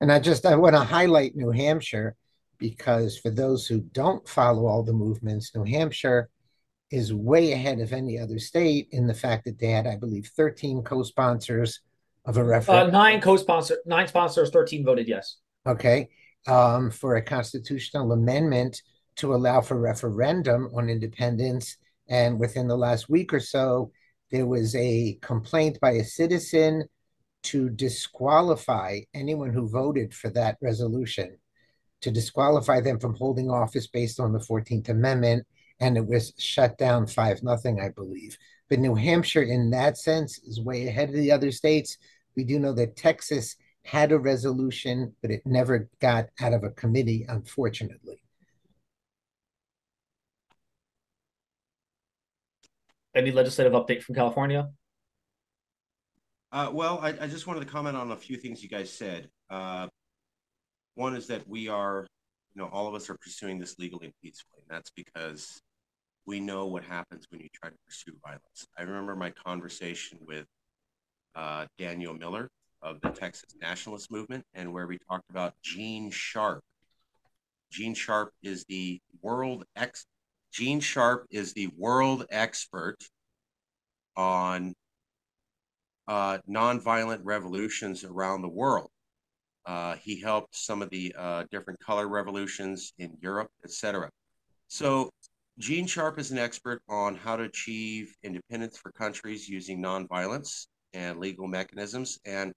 And 0.00 0.10
I 0.10 0.18
just 0.18 0.46
I 0.46 0.56
want 0.56 0.74
to 0.74 0.80
highlight 0.80 1.36
New 1.36 1.50
Hampshire 1.50 2.16
because 2.58 3.18
for 3.18 3.30
those 3.30 3.66
who 3.66 3.80
don't 3.80 4.26
follow 4.28 4.66
all 4.66 4.82
the 4.82 4.92
movements, 4.92 5.54
New 5.54 5.64
Hampshire 5.64 6.28
is 6.90 7.14
way 7.14 7.52
ahead 7.52 7.80
of 7.80 7.92
any 7.92 8.18
other 8.18 8.38
state 8.38 8.88
in 8.90 9.06
the 9.06 9.14
fact 9.14 9.44
that 9.44 9.58
they 9.58 9.70
had, 9.70 9.86
I 9.86 9.96
believe, 9.96 10.30
13 10.36 10.82
co-sponsors 10.82 11.80
of 12.24 12.36
a 12.36 12.44
referendum. 12.44 12.88
Uh, 12.88 12.90
nine 12.90 13.20
co-sponsors, 13.20 13.78
nine 13.86 14.08
sponsors, 14.08 14.50
13 14.50 14.84
voted 14.84 15.08
yes. 15.08 15.36
Okay. 15.66 16.08
Um, 16.46 16.90
for 16.90 17.16
a 17.16 17.22
constitutional 17.22 18.12
amendment 18.12 18.80
to 19.16 19.34
allow 19.34 19.60
for 19.60 19.78
referendum 19.78 20.70
on 20.74 20.88
independence. 20.88 21.76
And 22.08 22.40
within 22.40 22.66
the 22.66 22.76
last 22.76 23.08
week 23.08 23.32
or 23.32 23.40
so, 23.40 23.92
there 24.30 24.46
was 24.46 24.74
a 24.74 25.18
complaint 25.20 25.78
by 25.80 25.92
a 25.92 26.04
citizen 26.04 26.84
to 27.42 27.68
disqualify 27.68 29.00
anyone 29.14 29.52
who 29.52 29.68
voted 29.68 30.14
for 30.14 30.30
that 30.30 30.56
resolution, 30.62 31.36
to 32.00 32.10
disqualify 32.10 32.80
them 32.80 32.98
from 32.98 33.14
holding 33.14 33.50
office 33.50 33.86
based 33.86 34.20
on 34.20 34.32
the 34.32 34.38
14th 34.38 34.88
Amendment. 34.88 35.46
And 35.80 35.96
it 35.96 36.06
was 36.06 36.32
shut 36.38 36.78
down 36.78 37.06
5 37.06 37.42
nothing, 37.42 37.80
I 37.80 37.88
believe. 37.90 38.36
But 38.68 38.78
New 38.78 38.94
Hampshire, 38.94 39.42
in 39.42 39.70
that 39.70 39.98
sense, 39.98 40.38
is 40.38 40.60
way 40.60 40.86
ahead 40.86 41.08
of 41.08 41.16
the 41.16 41.32
other 41.32 41.50
states. 41.50 41.98
We 42.36 42.44
do 42.44 42.58
know 42.58 42.72
that 42.74 42.96
Texas 42.96 43.56
had 43.84 44.12
a 44.12 44.18
resolution, 44.18 45.14
but 45.22 45.30
it 45.30 45.42
never 45.44 45.88
got 46.00 46.26
out 46.40 46.52
of 46.52 46.64
a 46.64 46.70
committee, 46.70 47.24
unfortunately. 47.28 48.22
Any 53.14 53.32
legislative 53.32 53.72
update 53.72 54.02
from 54.02 54.14
California? 54.14 54.70
Uh, 56.52 56.70
well, 56.72 56.98
I, 57.00 57.08
I, 57.08 57.26
just 57.26 57.46
wanted 57.46 57.60
to 57.60 57.66
comment 57.66 57.96
on 57.96 58.10
a 58.10 58.16
few 58.16 58.36
things 58.36 58.62
you 58.62 58.68
guys 58.68 58.92
said. 58.92 59.28
Uh, 59.48 59.86
one 60.94 61.14
is 61.14 61.28
that 61.28 61.46
we 61.48 61.68
are, 61.68 62.06
you 62.54 62.62
know, 62.62 62.68
all 62.72 62.88
of 62.88 62.94
us 62.94 63.08
are 63.08 63.16
pursuing 63.16 63.58
this 63.58 63.78
legally 63.78 64.06
and 64.06 64.14
peacefully. 64.22 64.62
And 64.68 64.76
that's 64.76 64.90
because 64.90 65.60
we 66.26 66.40
know 66.40 66.66
what 66.66 66.82
happens 66.84 67.26
when 67.30 67.40
you 67.40 67.48
try 67.52 67.70
to 67.70 67.76
pursue 67.86 68.12
violence. 68.24 68.66
I 68.76 68.82
remember 68.82 69.14
my 69.14 69.30
conversation 69.30 70.18
with 70.26 70.46
uh, 71.34 71.66
Daniel 71.78 72.14
Miller 72.14 72.48
of 72.82 73.00
the 73.00 73.10
Texas 73.10 73.54
Nationalist 73.60 74.10
Movement, 74.10 74.44
and 74.54 74.72
where 74.72 74.86
we 74.86 74.98
talked 75.08 75.30
about 75.30 75.54
Gene 75.62 76.10
Sharp. 76.10 76.62
Gene 77.70 77.94
Sharp 77.94 78.32
is 78.42 78.64
the 78.68 79.00
world 79.22 79.64
ex 79.76 80.06
Gene 80.52 80.80
Sharp 80.80 81.26
is 81.30 81.52
the 81.52 81.68
world 81.76 82.26
expert 82.30 82.96
on 84.16 84.74
uh, 86.08 86.38
nonviolent 86.48 87.20
revolutions 87.22 88.02
around 88.02 88.42
the 88.42 88.48
world. 88.48 88.90
Uh, 89.64 89.94
he 89.96 90.20
helped 90.20 90.56
some 90.56 90.82
of 90.82 90.90
the 90.90 91.14
uh, 91.16 91.44
different 91.52 91.78
color 91.78 92.08
revolutions 92.08 92.92
in 92.98 93.16
Europe, 93.20 93.50
etc. 93.64 94.10
So, 94.66 95.10
Gene 95.58 95.86
Sharp 95.86 96.18
is 96.18 96.30
an 96.30 96.38
expert 96.38 96.82
on 96.88 97.14
how 97.14 97.36
to 97.36 97.44
achieve 97.44 98.12
independence 98.22 98.78
for 98.78 98.90
countries 98.92 99.48
using 99.48 99.80
nonviolence 99.80 100.66
and 100.94 101.20
legal 101.20 101.46
mechanisms. 101.46 102.18
And 102.24 102.52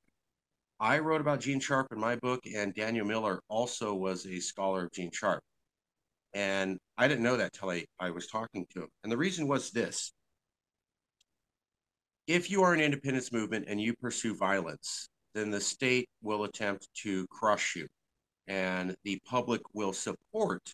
I 0.79 0.99
wrote 0.99 1.21
about 1.21 1.39
Gene 1.41 1.59
Sharp 1.59 1.87
in 1.91 1.99
my 1.99 2.15
book, 2.17 2.41
and 2.45 2.73
Daniel 2.73 3.05
Miller 3.05 3.41
also 3.47 3.93
was 3.93 4.25
a 4.25 4.39
scholar 4.39 4.85
of 4.85 4.91
Gene 4.91 5.11
Sharp. 5.11 5.43
And 6.33 6.79
I 6.97 7.07
didn't 7.07 7.23
know 7.23 7.37
that 7.37 7.53
till 7.53 7.69
I, 7.69 7.85
I 7.99 8.09
was 8.09 8.27
talking 8.27 8.65
to 8.73 8.81
him. 8.81 8.89
And 9.03 9.11
the 9.11 9.17
reason 9.17 9.47
was 9.47 9.71
this 9.71 10.11
if 12.27 12.49
you 12.49 12.63
are 12.63 12.73
an 12.73 12.79
independence 12.79 13.31
movement 13.31 13.65
and 13.67 13.81
you 13.81 13.93
pursue 13.95 14.35
violence, 14.35 15.09
then 15.33 15.51
the 15.51 15.59
state 15.59 16.09
will 16.21 16.45
attempt 16.45 16.87
to 17.03 17.27
crush 17.27 17.75
you, 17.75 17.87
and 18.47 18.95
the 19.03 19.19
public 19.25 19.61
will 19.73 19.93
support 19.93 20.73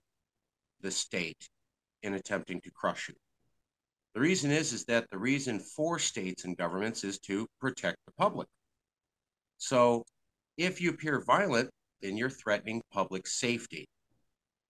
the 0.82 0.91
state 0.91 1.50
in 2.03 2.13
attempting 2.13 2.62
to 2.62 2.72
crush 2.72 3.10
you. 3.10 3.15
The 4.13 4.22
reason 4.22 4.51
is 4.51 4.74
is 4.74 4.86
that 4.86 5.10
the 5.12 5.18
reason 5.18 5.60
for 5.60 6.00
states 6.00 6.46
and 6.46 6.58
governments 6.58 7.03
is 7.03 7.20
to 7.20 7.48
protect 7.60 7.98
the 8.06 8.12
public. 8.13 8.48
So 9.60 10.04
if 10.58 10.82
you 10.82 10.89
appear 10.89 11.22
violent, 11.22 11.70
then 12.01 12.18
you're 12.18 12.30
threatening 12.30 12.82
public 12.92 13.28
safety. 13.28 13.88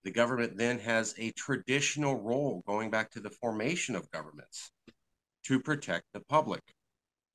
The 0.03 0.11
government 0.11 0.57
then 0.57 0.79
has 0.79 1.13
a 1.17 1.31
traditional 1.31 2.21
role 2.21 2.63
going 2.67 2.89
back 2.89 3.11
to 3.11 3.19
the 3.19 3.29
formation 3.29 3.95
of 3.95 4.09
governments 4.11 4.71
to 5.45 5.59
protect 5.59 6.05
the 6.13 6.21
public. 6.21 6.61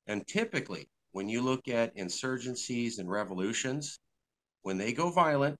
And 0.07 0.25
typically, 0.27 0.87
when 1.11 1.29
you 1.29 1.41
look 1.41 1.67
at 1.67 1.95
insurgencies 1.95 2.99
and 2.99 3.09
revolutions, 3.09 3.99
when 4.63 4.77
they 4.77 4.93
go 4.93 5.09
violent, 5.09 5.55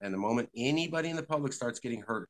and 0.00 0.12
the 0.14 0.18
moment 0.18 0.48
anybody 0.54 1.10
in 1.10 1.16
the 1.16 1.22
public 1.22 1.52
starts 1.52 1.80
getting 1.80 2.02
hurt, 2.02 2.28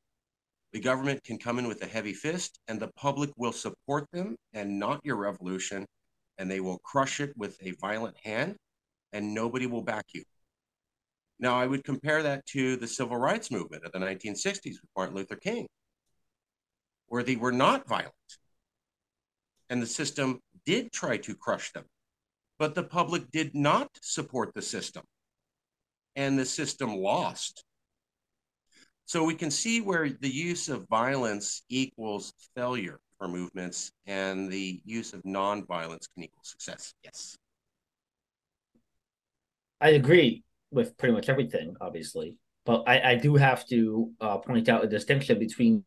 the 0.72 0.80
government 0.80 1.22
can 1.24 1.38
come 1.38 1.58
in 1.58 1.68
with 1.68 1.82
a 1.82 1.86
heavy 1.86 2.12
fist 2.12 2.58
and 2.68 2.80
the 2.80 2.90
public 2.96 3.30
will 3.36 3.52
support 3.52 4.06
them 4.12 4.36
and 4.52 4.78
not 4.78 5.00
your 5.04 5.16
revolution, 5.16 5.84
and 6.38 6.50
they 6.50 6.60
will 6.60 6.78
crush 6.78 7.20
it 7.20 7.36
with 7.36 7.58
a 7.62 7.72
violent 7.72 8.16
hand, 8.24 8.56
and 9.16 9.34
nobody 9.34 9.66
will 9.66 9.82
back 9.82 10.04
you. 10.12 10.22
Now, 11.38 11.58
I 11.58 11.66
would 11.66 11.84
compare 11.84 12.22
that 12.22 12.44
to 12.48 12.76
the 12.76 12.86
civil 12.86 13.16
rights 13.16 13.50
movement 13.50 13.84
of 13.84 13.92
the 13.92 13.98
1960s 13.98 14.62
with 14.64 14.90
Martin 14.94 15.16
Luther 15.16 15.36
King, 15.36 15.66
where 17.06 17.22
they 17.22 17.36
were 17.36 17.52
not 17.52 17.88
violent. 17.88 18.12
And 19.70 19.82
the 19.82 19.86
system 19.86 20.40
did 20.66 20.92
try 20.92 21.16
to 21.16 21.34
crush 21.34 21.72
them, 21.72 21.84
but 22.58 22.74
the 22.74 22.82
public 22.82 23.30
did 23.30 23.54
not 23.54 23.88
support 24.02 24.52
the 24.54 24.62
system. 24.62 25.02
And 26.14 26.38
the 26.38 26.46
system 26.46 26.94
lost. 26.94 27.64
So 29.06 29.24
we 29.24 29.34
can 29.34 29.50
see 29.50 29.80
where 29.80 30.10
the 30.10 30.28
use 30.28 30.68
of 30.68 30.86
violence 30.88 31.62
equals 31.70 32.34
failure 32.54 33.00
for 33.18 33.28
movements 33.28 33.92
and 34.06 34.50
the 34.50 34.82
use 34.84 35.14
of 35.14 35.22
nonviolence 35.22 36.06
can 36.12 36.24
equal 36.24 36.44
success. 36.44 36.92
Yes. 37.02 37.36
I 39.80 39.90
agree 39.90 40.44
with 40.70 40.96
pretty 40.96 41.14
much 41.14 41.28
everything, 41.28 41.76
obviously. 41.80 42.36
But 42.64 42.84
I, 42.86 43.12
I 43.12 43.14
do 43.14 43.36
have 43.36 43.66
to 43.68 44.10
uh, 44.20 44.38
point 44.38 44.68
out 44.68 44.84
a 44.84 44.88
distinction 44.88 45.38
between 45.38 45.84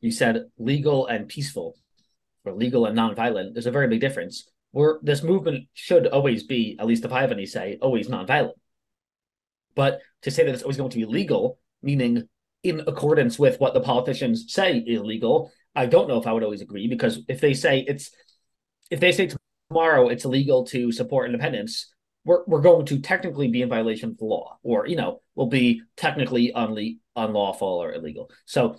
you 0.00 0.10
said 0.10 0.44
legal 0.58 1.06
and 1.06 1.28
peaceful, 1.28 1.76
or 2.44 2.54
legal 2.54 2.86
and 2.86 2.96
nonviolent. 2.96 3.52
There's 3.52 3.66
a 3.66 3.72
very 3.72 3.88
big 3.88 4.00
difference. 4.00 4.48
Where 4.72 5.00
this 5.02 5.22
movement 5.22 5.66
should 5.74 6.06
always 6.06 6.44
be, 6.44 6.76
at 6.78 6.86
least 6.86 7.04
if 7.04 7.12
I 7.12 7.22
have 7.22 7.32
any 7.32 7.46
say, 7.46 7.78
always 7.82 8.08
nonviolent. 8.08 8.52
But 9.74 10.00
to 10.22 10.30
say 10.30 10.44
that 10.44 10.54
it's 10.54 10.62
always 10.62 10.76
going 10.76 10.90
to 10.90 10.98
be 10.98 11.04
legal, 11.04 11.58
meaning 11.82 12.28
in 12.62 12.80
accordance 12.86 13.38
with 13.38 13.58
what 13.58 13.74
the 13.74 13.80
politicians 13.80 14.52
say 14.52 14.78
is 14.78 15.00
legal, 15.00 15.50
I 15.74 15.86
don't 15.86 16.08
know 16.08 16.18
if 16.18 16.26
I 16.26 16.32
would 16.32 16.44
always 16.44 16.60
agree 16.60 16.86
because 16.86 17.20
if 17.28 17.40
they 17.40 17.54
say 17.54 17.84
it's 17.86 18.10
if 18.90 19.00
they 19.00 19.12
say 19.12 19.30
tomorrow 19.68 20.08
it's 20.08 20.24
illegal 20.24 20.64
to 20.66 20.92
support 20.92 21.26
independence, 21.26 21.92
we're, 22.24 22.44
we're 22.46 22.60
going 22.60 22.86
to 22.86 23.00
technically 23.00 23.48
be 23.48 23.62
in 23.62 23.68
violation 23.68 24.10
of 24.10 24.18
the 24.18 24.24
law 24.24 24.58
or 24.62 24.86
you 24.86 24.96
know 24.96 25.20
will 25.34 25.46
be 25.46 25.82
technically 25.96 26.52
unle- 26.54 26.98
unlawful 27.16 27.68
or 27.68 27.92
illegal. 27.92 28.30
So 28.46 28.76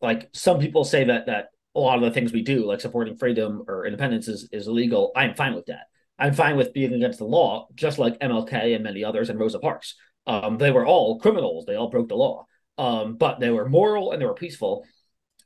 like 0.00 0.28
some 0.32 0.58
people 0.58 0.84
say 0.84 1.04
that 1.04 1.26
that 1.26 1.48
a 1.74 1.80
lot 1.80 1.98
of 1.98 2.02
the 2.02 2.10
things 2.10 2.32
we 2.32 2.42
do 2.42 2.66
like 2.66 2.80
supporting 2.80 3.16
freedom 3.16 3.64
or 3.68 3.86
independence 3.86 4.28
is, 4.28 4.48
is 4.52 4.66
illegal. 4.66 5.12
I'm 5.14 5.34
fine 5.34 5.54
with 5.54 5.66
that. 5.66 5.86
I'm 6.18 6.34
fine 6.34 6.56
with 6.56 6.72
being 6.72 6.92
against 6.92 7.18
the 7.18 7.24
law 7.24 7.68
just 7.74 7.98
like 7.98 8.18
mlk 8.18 8.52
and 8.52 8.84
many 8.84 9.04
others 9.04 9.30
and 9.30 9.38
rosa 9.38 9.58
parks. 9.58 9.94
Um, 10.26 10.58
they 10.58 10.70
were 10.70 10.86
all 10.86 11.18
criminals. 11.18 11.64
They 11.66 11.76
all 11.76 11.90
broke 11.90 12.08
the 12.08 12.16
law. 12.16 12.46
Um, 12.76 13.16
but 13.16 13.40
they 13.40 13.50
were 13.50 13.68
moral 13.68 14.12
and 14.12 14.20
they 14.20 14.26
were 14.26 14.34
peaceful. 14.34 14.84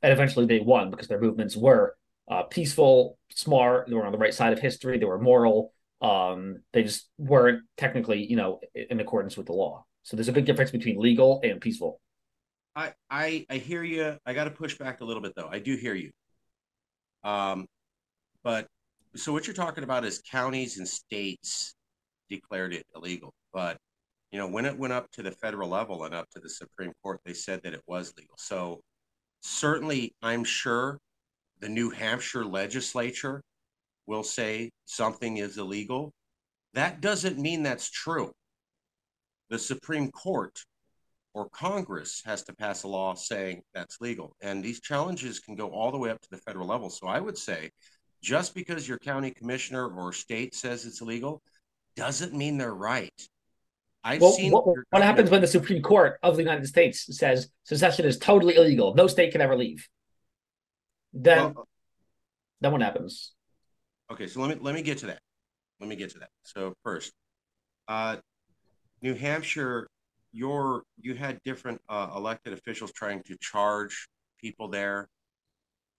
And 0.01 0.11
eventually 0.11 0.45
they 0.45 0.59
won 0.59 0.89
because 0.89 1.07
their 1.07 1.21
movements 1.21 1.55
were 1.55 1.95
uh, 2.29 2.43
peaceful 2.43 3.17
smart 3.29 3.87
they 3.87 3.93
were 3.93 4.05
on 4.05 4.11
the 4.11 4.17
right 4.17 4.33
side 4.33 4.53
of 4.53 4.59
history. 4.59 4.97
They 4.97 5.05
were 5.05 5.19
moral 5.19 5.73
um, 6.05 6.61
they 6.71 6.83
just 6.83 7.09
weren't 7.17 7.63
technically, 7.77 8.23
you 8.23 8.35
know, 8.35 8.59
in 8.75 8.99
accordance 8.99 9.35
with 9.35 9.47
the 9.47 9.53
law. 9.53 9.83
So 10.03 10.15
there's 10.15 10.27
a 10.27 10.33
big 10.33 10.45
difference 10.45 10.69
between 10.69 10.99
legal 10.99 11.41
and 11.43 11.59
peaceful. 11.59 11.99
I 12.75 12.93
I, 13.09 13.45
I 13.49 13.57
hear 13.57 13.83
you. 13.83 14.15
I 14.23 14.33
got 14.33 14.43
to 14.43 14.51
push 14.51 14.77
back 14.77 15.01
a 15.01 15.05
little 15.05 15.23
bit 15.23 15.33
though. 15.35 15.49
I 15.51 15.57
do 15.57 15.75
hear 15.75 15.95
you. 15.95 16.11
Um, 17.23 17.65
but 18.43 18.67
so 19.15 19.33
what 19.33 19.47
you're 19.47 19.55
talking 19.55 19.83
about 19.83 20.05
is 20.05 20.21
counties 20.29 20.77
and 20.77 20.87
states 20.87 21.73
declared 22.29 22.73
it 22.73 22.85
illegal, 22.95 23.33
but 23.51 23.77
you 24.31 24.37
know 24.37 24.47
when 24.47 24.65
it 24.65 24.77
went 24.77 24.93
up 24.93 25.09
to 25.13 25.23
the 25.23 25.31
federal 25.31 25.69
level 25.69 26.03
and 26.03 26.13
up 26.13 26.29
to 26.35 26.39
the 26.39 26.49
Supreme 26.49 26.93
Court, 27.01 27.19
they 27.25 27.33
said 27.33 27.61
that 27.63 27.73
it 27.73 27.81
was 27.87 28.13
legal. 28.15 28.35
So 28.37 28.81
certainly, 29.41 30.13
I'm 30.21 30.43
sure 30.43 30.99
the 31.61 31.69
New 31.69 31.89
Hampshire 31.89 32.45
legislature 32.45 33.41
will 34.07 34.23
say 34.23 34.71
something 34.85 35.37
is 35.37 35.57
illegal, 35.57 36.13
that 36.73 37.01
doesn't 37.01 37.39
mean 37.39 37.63
that's 37.63 37.89
true. 37.89 38.31
The 39.49 39.59
Supreme 39.59 40.11
Court 40.11 40.59
or 41.33 41.49
Congress 41.49 42.21
has 42.25 42.43
to 42.43 42.55
pass 42.55 42.83
a 42.83 42.87
law 42.87 43.13
saying 43.13 43.61
that's 43.73 43.99
legal. 43.99 44.35
And 44.41 44.63
these 44.63 44.79
challenges 44.79 45.39
can 45.39 45.55
go 45.55 45.69
all 45.69 45.91
the 45.91 45.97
way 45.97 46.09
up 46.09 46.21
to 46.21 46.29
the 46.31 46.37
federal 46.37 46.67
level. 46.67 46.89
So 46.89 47.07
I 47.07 47.19
would 47.19 47.37
say 47.37 47.69
just 48.23 48.55
because 48.55 48.87
your 48.87 48.97
county 48.97 49.31
commissioner 49.31 49.87
or 49.87 50.11
state 50.13 50.55
says 50.55 50.85
it's 50.85 51.01
illegal 51.01 51.41
doesn't 51.95 52.33
mean 52.33 52.57
they're 52.57 52.73
right. 52.73 53.11
I've 54.03 54.21
well, 54.21 54.31
seen 54.31 54.51
what, 54.51 54.65
what 54.91 55.03
happens 55.03 55.29
when 55.29 55.41
the 55.41 55.47
Supreme 55.47 55.81
Court 55.81 56.19
of 56.23 56.35
the 56.35 56.41
United 56.41 56.67
States 56.67 57.05
says 57.17 57.49
secession 57.63 58.05
is 58.05 58.17
totally 58.17 58.55
illegal. 58.55 58.95
No 58.95 59.07
state 59.07 59.31
can 59.31 59.41
ever 59.41 59.55
leave. 59.55 59.87
Then 61.13 61.53
well, 61.53 61.67
then 62.61 62.71
what 62.71 62.81
happens? 62.81 63.34
Okay, 64.11 64.27
so 64.27 64.39
let 64.39 64.49
me 64.49 64.63
let 64.63 64.75
me 64.75 64.81
get 64.81 64.99
to 64.99 65.07
that. 65.07 65.19
Let 65.79 65.89
me 65.89 65.95
get 65.95 66.11
to 66.11 66.19
that. 66.19 66.29
So 66.43 66.73
first, 66.83 67.11
uh, 67.87 68.17
New 69.01 69.15
Hampshire, 69.15 69.87
your 70.31 70.83
you 70.97 71.15
had 71.15 71.39
different 71.43 71.81
uh, 71.89 72.09
elected 72.15 72.53
officials 72.53 72.91
trying 72.93 73.23
to 73.23 73.35
charge 73.41 74.07
people 74.39 74.67
there, 74.67 75.07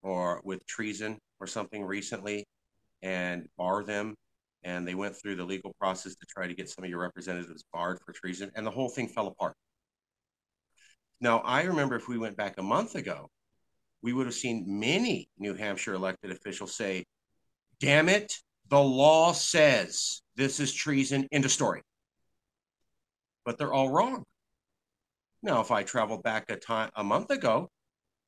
or 0.02 0.40
with 0.44 0.64
treason 0.66 1.18
or 1.40 1.46
something 1.46 1.84
recently, 1.84 2.44
and 3.02 3.46
bar 3.58 3.82
them. 3.82 4.14
And 4.62 4.86
they 4.86 4.94
went 4.94 5.16
through 5.16 5.36
the 5.36 5.44
legal 5.44 5.74
process 5.78 6.14
to 6.16 6.26
try 6.26 6.46
to 6.48 6.54
get 6.54 6.68
some 6.68 6.84
of 6.84 6.90
your 6.90 7.00
representatives 7.00 7.64
barred 7.72 7.98
for 8.04 8.12
treason, 8.12 8.50
and 8.54 8.66
the 8.66 8.70
whole 8.70 8.88
thing 8.88 9.08
fell 9.08 9.28
apart. 9.28 9.54
Now, 11.20 11.38
I 11.38 11.62
remember 11.62 11.96
if 11.96 12.08
we 12.08 12.18
went 12.18 12.36
back 12.36 12.58
a 12.58 12.62
month 12.62 12.94
ago, 12.94 13.28
we 14.02 14.12
would 14.12 14.26
have 14.26 14.34
seen 14.34 14.64
many 14.66 15.28
New 15.38 15.54
Hampshire 15.54 15.94
elected 15.94 16.30
officials 16.30 16.76
say, 16.76 17.04
damn 17.80 18.08
it, 18.08 18.32
the 18.68 18.80
law 18.80 19.32
says 19.32 20.22
this 20.36 20.60
is 20.60 20.72
treason, 20.72 21.28
end 21.32 21.44
of 21.44 21.52
story. 21.52 21.82
But 23.44 23.58
they're 23.58 23.72
all 23.72 23.90
wrong. 23.90 24.24
Now, 25.42 25.60
if 25.60 25.70
I 25.70 25.82
traveled 25.82 26.22
back 26.22 26.50
a 26.50 26.56
time 26.56 26.90
a 26.96 27.04
month 27.04 27.30
ago, 27.30 27.70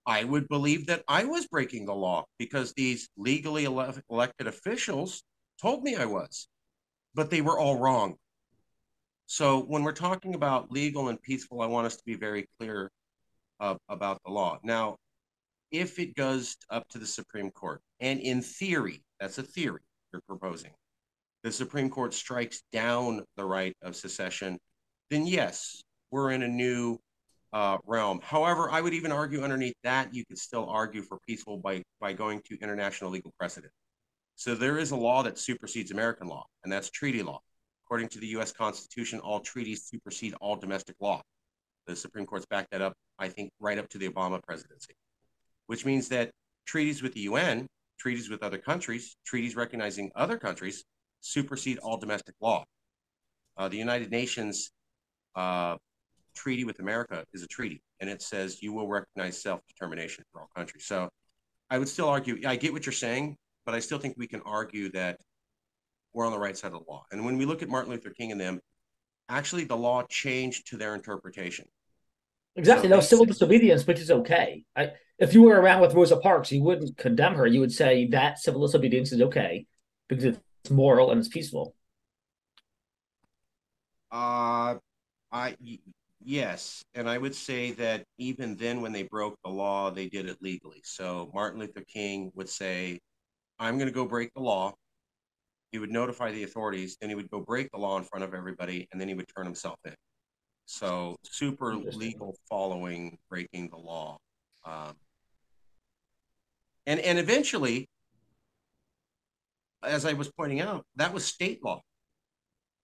I 0.06 0.24
would 0.24 0.48
believe 0.48 0.86
that 0.86 1.02
I 1.08 1.24
was 1.24 1.46
breaking 1.46 1.86
the 1.86 1.94
law 1.94 2.24
because 2.38 2.72
these 2.72 3.08
legally 3.16 3.66
ele- 3.66 3.94
elected 4.08 4.46
officials 4.46 5.22
told 5.60 5.82
me 5.82 5.96
I 5.96 6.06
was, 6.06 6.48
but 7.14 7.30
they 7.30 7.40
were 7.40 7.58
all 7.58 7.78
wrong. 7.78 8.16
So 9.26 9.60
when 9.60 9.82
we're 9.82 9.92
talking 9.92 10.34
about 10.34 10.70
legal 10.70 11.08
and 11.08 11.20
peaceful, 11.20 11.60
I 11.60 11.66
want 11.66 11.86
us 11.86 11.96
to 11.96 12.02
be 12.06 12.14
very 12.14 12.48
clear 12.58 12.90
uh, 13.60 13.74
about 13.88 14.20
the 14.24 14.30
law. 14.30 14.58
Now, 14.62 14.96
if 15.70 15.98
it 15.98 16.14
goes 16.14 16.56
up 16.70 16.88
to 16.88 16.98
the 16.98 17.06
Supreme 17.06 17.50
Court, 17.50 17.80
and 18.00 18.20
in 18.20 18.42
theory, 18.42 19.02
that's 19.20 19.38
a 19.38 19.42
theory 19.42 19.82
you're 20.12 20.22
proposing, 20.26 20.72
the 21.42 21.52
Supreme 21.52 21.90
Court 21.90 22.14
strikes 22.14 22.62
down 22.72 23.24
the 23.36 23.44
right 23.44 23.76
of 23.82 23.96
secession, 23.96 24.58
then 25.10 25.26
yes, 25.26 25.82
we're 26.10 26.30
in 26.32 26.42
a 26.42 26.48
new 26.48 26.98
uh, 27.52 27.78
realm. 27.86 28.20
However, 28.22 28.70
I 28.70 28.80
would 28.80 28.94
even 28.94 29.12
argue 29.12 29.42
underneath 29.42 29.76
that 29.82 30.14
you 30.14 30.24
could 30.26 30.38
still 30.38 30.68
argue 30.68 31.02
for 31.02 31.18
peaceful 31.26 31.58
by 31.58 31.82
by 32.00 32.12
going 32.12 32.40
to 32.46 32.58
international 32.60 33.10
legal 33.10 33.32
precedent. 33.38 33.72
So 34.36 34.54
there 34.54 34.78
is 34.78 34.90
a 34.90 34.96
law 34.96 35.22
that 35.22 35.38
supersedes 35.38 35.90
American 35.90 36.28
law, 36.28 36.46
and 36.62 36.72
that's 36.72 36.90
treaty 36.90 37.22
law. 37.22 37.40
According 37.84 38.10
to 38.10 38.20
the 38.20 38.26
U.S. 38.28 38.52
Constitution, 38.52 39.18
all 39.20 39.40
treaties 39.40 39.84
supersede 39.84 40.34
all 40.40 40.56
domestic 40.56 40.96
law. 41.00 41.22
The 41.86 41.96
Supreme 41.96 42.26
Court's 42.26 42.46
backed 42.46 42.70
that 42.72 42.82
up, 42.82 42.92
I 43.18 43.28
think, 43.28 43.50
right 43.60 43.78
up 43.78 43.88
to 43.88 43.98
the 43.98 44.08
Obama 44.08 44.42
presidency, 44.42 44.94
which 45.68 45.86
means 45.86 46.08
that 46.08 46.30
treaties 46.66 47.02
with 47.02 47.12
the 47.14 47.20
UN, 47.20 47.66
treaties 47.98 48.28
with 48.28 48.42
other 48.42 48.58
countries, 48.58 49.16
treaties 49.24 49.54
recognizing 49.54 50.10
other 50.14 50.36
countries 50.36 50.84
supersede 51.20 51.78
all 51.78 51.96
domestic 51.96 52.34
law. 52.40 52.64
Uh, 53.56 53.68
the 53.68 53.76
United 53.76 54.10
Nations 54.10 54.70
uh, 55.34 55.76
treaty 56.34 56.64
with 56.64 56.78
America 56.80 57.24
is 57.32 57.42
a 57.42 57.46
treaty, 57.46 57.80
and 58.00 58.08
it 58.08 58.22
says 58.22 58.62
you 58.62 58.72
will 58.72 58.88
recognize 58.88 59.40
self 59.40 59.60
determination 59.68 60.24
for 60.32 60.40
all 60.40 60.48
countries. 60.56 60.86
So 60.86 61.08
I 61.70 61.78
would 61.78 61.88
still 61.88 62.08
argue, 62.08 62.40
I 62.46 62.56
get 62.56 62.72
what 62.72 62.86
you're 62.86 62.92
saying, 62.92 63.36
but 63.66 63.74
I 63.74 63.80
still 63.80 63.98
think 63.98 64.14
we 64.16 64.26
can 64.26 64.40
argue 64.46 64.90
that 64.92 65.18
we're 66.14 66.24
on 66.24 66.32
the 66.32 66.38
right 66.38 66.56
side 66.56 66.72
of 66.72 66.84
the 66.84 66.90
law. 66.90 67.04
And 67.12 67.24
when 67.24 67.36
we 67.36 67.44
look 67.44 67.62
at 67.62 67.68
Martin 67.68 67.92
Luther 67.92 68.10
King 68.10 68.32
and 68.32 68.40
them, 68.40 68.60
actually 69.28 69.64
the 69.64 69.76
law 69.76 70.02
changed 70.08 70.68
to 70.68 70.76
their 70.78 70.94
interpretation. 70.94 71.66
Exactly. 72.58 72.88
So 72.88 72.96
no 72.96 73.00
civil 73.00 73.24
disobedience, 73.24 73.86
which 73.86 74.00
is 74.00 74.10
okay. 74.10 74.64
I, 74.74 74.92
if 75.18 75.32
you 75.32 75.42
were 75.42 75.60
around 75.60 75.80
with 75.80 75.94
Rosa 75.94 76.16
Parks, 76.16 76.50
you 76.50 76.62
wouldn't 76.62 76.96
condemn 76.96 77.34
her. 77.34 77.46
You 77.46 77.60
would 77.60 77.72
say 77.72 78.08
that 78.08 78.38
civil 78.40 78.66
disobedience 78.66 79.12
is 79.12 79.22
okay 79.22 79.66
because 80.08 80.24
it's 80.24 80.70
moral 80.70 81.10
and 81.10 81.20
it's 81.20 81.28
peaceful. 81.28 81.74
Uh, 84.10 84.76
I 85.30 85.56
yes, 86.24 86.82
and 86.94 87.08
I 87.08 87.18
would 87.18 87.34
say 87.34 87.72
that 87.72 88.04
even 88.16 88.56
then, 88.56 88.80
when 88.80 88.92
they 88.92 89.04
broke 89.04 89.36
the 89.44 89.50
law, 89.50 89.90
they 89.90 90.08
did 90.08 90.28
it 90.28 90.38
legally. 90.40 90.80
So 90.82 91.30
Martin 91.34 91.60
Luther 91.60 91.84
King 91.86 92.32
would 92.34 92.48
say, 92.48 92.98
"I'm 93.58 93.76
going 93.76 93.88
to 93.88 93.94
go 93.94 94.06
break 94.06 94.32
the 94.34 94.40
law." 94.40 94.74
He 95.70 95.78
would 95.78 95.90
notify 95.90 96.32
the 96.32 96.44
authorities, 96.44 96.96
then 96.98 97.10
he 97.10 97.14
would 97.14 97.30
go 97.30 97.40
break 97.40 97.70
the 97.70 97.78
law 97.78 97.98
in 97.98 98.04
front 98.04 98.24
of 98.24 98.32
everybody, 98.32 98.88
and 98.90 98.98
then 98.98 99.06
he 99.06 99.14
would 99.14 99.28
turn 99.36 99.44
himself 99.44 99.78
in. 99.84 99.94
So 100.70 101.16
super 101.22 101.74
legal 101.74 102.36
following 102.46 103.16
breaking 103.30 103.70
the 103.70 103.78
law, 103.78 104.18
um, 104.66 104.92
and 106.86 107.00
and 107.00 107.18
eventually, 107.18 107.88
as 109.82 110.04
I 110.04 110.12
was 110.12 110.30
pointing 110.30 110.60
out, 110.60 110.84
that 110.96 111.14
was 111.14 111.24
state 111.24 111.64
law, 111.64 111.80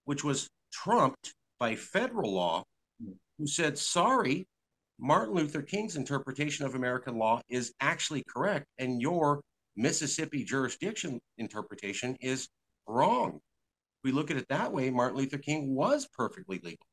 which 0.06 0.24
was 0.24 0.48
trumped 0.72 1.34
by 1.60 1.76
federal 1.76 2.32
law, 2.32 2.64
who 3.36 3.46
said, 3.46 3.76
sorry, 3.76 4.46
Martin 4.98 5.34
Luther 5.34 5.60
King's 5.60 5.96
interpretation 5.96 6.64
of 6.64 6.74
American 6.74 7.18
law 7.18 7.42
is 7.50 7.74
actually 7.80 8.24
correct, 8.26 8.64
and 8.78 9.02
your 9.02 9.42
Mississippi 9.76 10.42
jurisdiction 10.42 11.20
interpretation 11.36 12.16
is 12.22 12.48
wrong. 12.88 13.34
If 13.34 14.04
we 14.04 14.12
look 14.12 14.30
at 14.30 14.38
it 14.38 14.46
that 14.48 14.72
way, 14.72 14.88
Martin 14.88 15.18
Luther 15.18 15.36
King 15.36 15.74
was 15.74 16.08
perfectly 16.16 16.62
legal. 16.64 16.86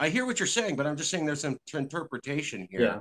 I 0.00 0.08
hear 0.08 0.24
what 0.24 0.40
you're 0.40 0.46
saying, 0.46 0.76
but 0.76 0.86
I'm 0.86 0.96
just 0.96 1.10
saying 1.10 1.26
there's 1.26 1.42
some 1.42 1.58
interpretation 1.74 2.66
here. 2.70 2.80
Yeah. 2.80 2.98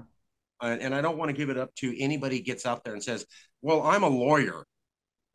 Uh, 0.62 0.78
and 0.82 0.94
I 0.94 1.00
don't 1.00 1.18
want 1.18 1.30
to 1.30 1.34
give 1.34 1.50
it 1.50 1.58
up 1.58 1.74
to 1.76 1.98
anybody 1.98 2.42
gets 2.42 2.66
out 2.66 2.84
there 2.84 2.94
and 2.94 3.02
says, 3.02 3.26
well, 3.62 3.82
I'm 3.84 4.04
a 4.04 4.10
lawyer 4.10 4.66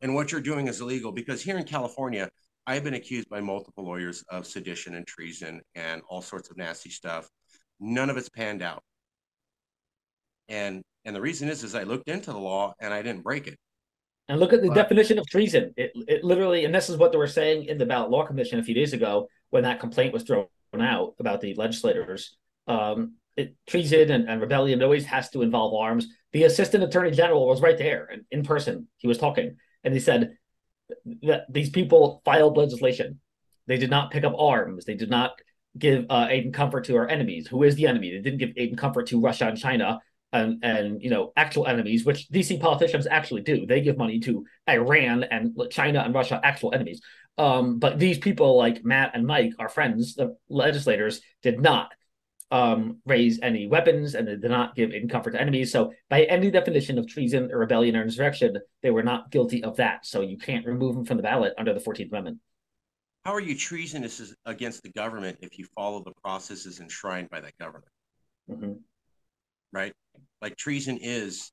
and 0.02 0.14
what 0.14 0.30
you're 0.30 0.42
doing 0.42 0.68
is 0.68 0.83
illegal. 0.83 1.11
Because 1.11 1.42
here 1.42 1.56
in 1.56 1.64
California, 1.64 2.28
I've 2.66 2.85
been 2.85 2.92
accused 2.92 3.30
by 3.30 3.40
multiple 3.40 3.87
lawyers 3.87 4.23
of 4.28 4.47
sedition 4.47 4.94
and 4.94 5.06
treason 5.06 5.62
and 5.75 6.02
all 6.06 6.21
sorts 6.21 6.50
of 6.50 6.59
nasty 6.59 6.90
stuff. 6.90 7.26
None 7.80 8.11
of 8.11 8.18
it's 8.18 8.28
panned 8.28 8.61
out. 8.61 8.83
And 10.49 10.83
and 11.06 11.16
the 11.16 11.21
reason 11.23 11.49
is 11.49 11.64
is 11.64 11.75
I 11.75 11.85
looked 11.85 12.09
into 12.09 12.33
the 12.33 12.38
law 12.38 12.75
and 12.78 12.92
I 12.92 13.00
didn't 13.00 13.23
break 13.23 13.47
it. 13.47 13.59
And 14.28 14.38
look 14.38 14.52
at 14.52 14.61
the 14.61 14.68
but, 14.68 14.75
definition 14.75 15.18
of 15.18 15.27
treason. 15.27 15.72
It 15.79 15.92
it 16.07 16.22
literally, 16.22 16.66
and 16.66 16.74
this 16.74 16.90
is 16.90 16.98
what 16.98 17.12
they 17.12 17.18
were 17.18 17.27
saying 17.27 17.64
in 17.64 17.79
the 17.79 17.87
ballot 17.87 18.11
law 18.11 18.27
commission 18.27 18.59
a 18.59 18.62
few 18.62 18.74
days 18.74 18.92
ago 18.92 19.29
when 19.48 19.62
that 19.62 19.81
complaint 19.81 20.12
was 20.12 20.22
thrown 20.22 20.46
out 20.80 21.14
about 21.18 21.40
the 21.40 21.54
legislators. 21.54 22.37
Um, 22.66 23.14
it, 23.37 23.56
treason 23.66 24.10
and, 24.10 24.28
and 24.28 24.40
rebellion 24.40 24.82
always 24.82 25.06
has 25.06 25.30
to 25.30 25.42
involve 25.42 25.74
arms. 25.74 26.06
The 26.32 26.44
assistant 26.44 26.84
attorney 26.84 27.10
general 27.10 27.46
was 27.46 27.60
right 27.60 27.76
there 27.76 28.08
and 28.10 28.22
in 28.30 28.44
person. 28.44 28.88
He 28.96 29.08
was 29.08 29.18
talking, 29.18 29.56
and 29.82 29.92
he 29.92 30.00
said 30.00 30.37
that 31.22 31.46
these 31.50 31.70
people 31.70 32.22
filed 32.24 32.56
legislation. 32.56 33.20
They 33.66 33.78
did 33.78 33.90
not 33.90 34.10
pick 34.10 34.24
up 34.24 34.34
arms. 34.37 34.84
They 34.84 34.94
did 34.94 35.10
not 35.10 35.32
give 35.76 36.06
uh, 36.08 36.28
aid 36.30 36.44
and 36.44 36.54
comfort 36.54 36.84
to 36.84 36.96
our 36.96 37.08
enemies. 37.08 37.48
Who 37.48 37.62
is 37.62 37.74
the 37.74 37.87
enemy? 37.87 38.10
They 38.10 38.20
didn't 38.20 38.38
give 38.38 38.52
aid 38.56 38.70
and 38.70 38.78
comfort 38.78 39.08
to 39.08 39.20
Russia 39.20 39.48
and 39.48 39.58
China 39.58 40.00
and 40.35 40.62
and 40.62 41.01
you 41.01 41.09
know 41.09 41.33
actual 41.37 41.66
enemies, 41.66 42.05
which 42.05 42.29
DC 42.29 42.61
politicians 42.61 43.07
actually 43.07 43.42
do. 43.42 43.64
They 43.64 43.81
give 43.81 43.97
money 43.97 44.20
to 44.20 44.44
Iran 44.68 45.25
and 45.25 45.57
China 45.70 46.01
and 46.01 46.12
Russia, 46.12 46.40
actual 46.42 46.75
enemies. 46.75 47.01
Um, 47.38 47.79
but 47.79 47.99
these 47.99 48.18
people 48.18 48.57
like 48.57 48.85
Matt 48.85 49.12
and 49.14 49.27
Mike, 49.27 49.53
our 49.59 49.68
friends, 49.68 50.14
the 50.14 50.37
legislators, 50.49 51.20
did 51.42 51.61
not 51.61 51.90
um, 52.51 52.99
raise 53.05 53.40
any 53.42 53.66
weapons 53.66 54.14
and 54.14 54.29
they 54.29 54.37
did 54.37 54.51
not 54.51 54.77
give 54.77 54.92
in 54.92 55.09
comfort 55.09 55.33
to 55.33 55.40
enemies. 55.40 55.73
So, 55.73 55.92
by 56.11 56.25
any 56.25 56.51
definition 56.51 56.99
of 56.99 57.09
treason 57.09 57.51
or 57.51 57.59
rebellion 57.59 57.97
or 57.97 58.03
insurrection, 58.03 58.59
they 58.83 58.90
were 58.90 59.03
not 59.03 59.31
guilty 59.31 59.64
of 59.64 59.77
that. 59.77 60.07
So, 60.07 60.20
you 60.20 60.37
can't 60.37 60.66
remove 60.66 60.94
them 60.94 61.05
from 61.05 61.16
the 61.16 61.23
ballot 61.23 61.55
under 61.59 61.73
the 61.73 61.81
14th 61.81 62.11
Amendment. 62.11 62.38
How 63.25 63.35
are 63.35 63.40
you 63.40 63.57
treasonous 63.57 64.35
against 64.44 64.83
the 64.83 64.90
government 64.90 65.38
if 65.40 65.59
you 65.59 65.66
follow 65.75 66.05
the 66.05 66.12
processes 66.23 66.79
enshrined 66.81 67.31
by 67.31 67.40
that 67.40 67.57
government? 67.59 67.90
Mm-hmm. 68.51 68.73
Right? 69.73 69.94
Like 70.44 70.57
treason 70.57 70.98
is, 71.00 71.50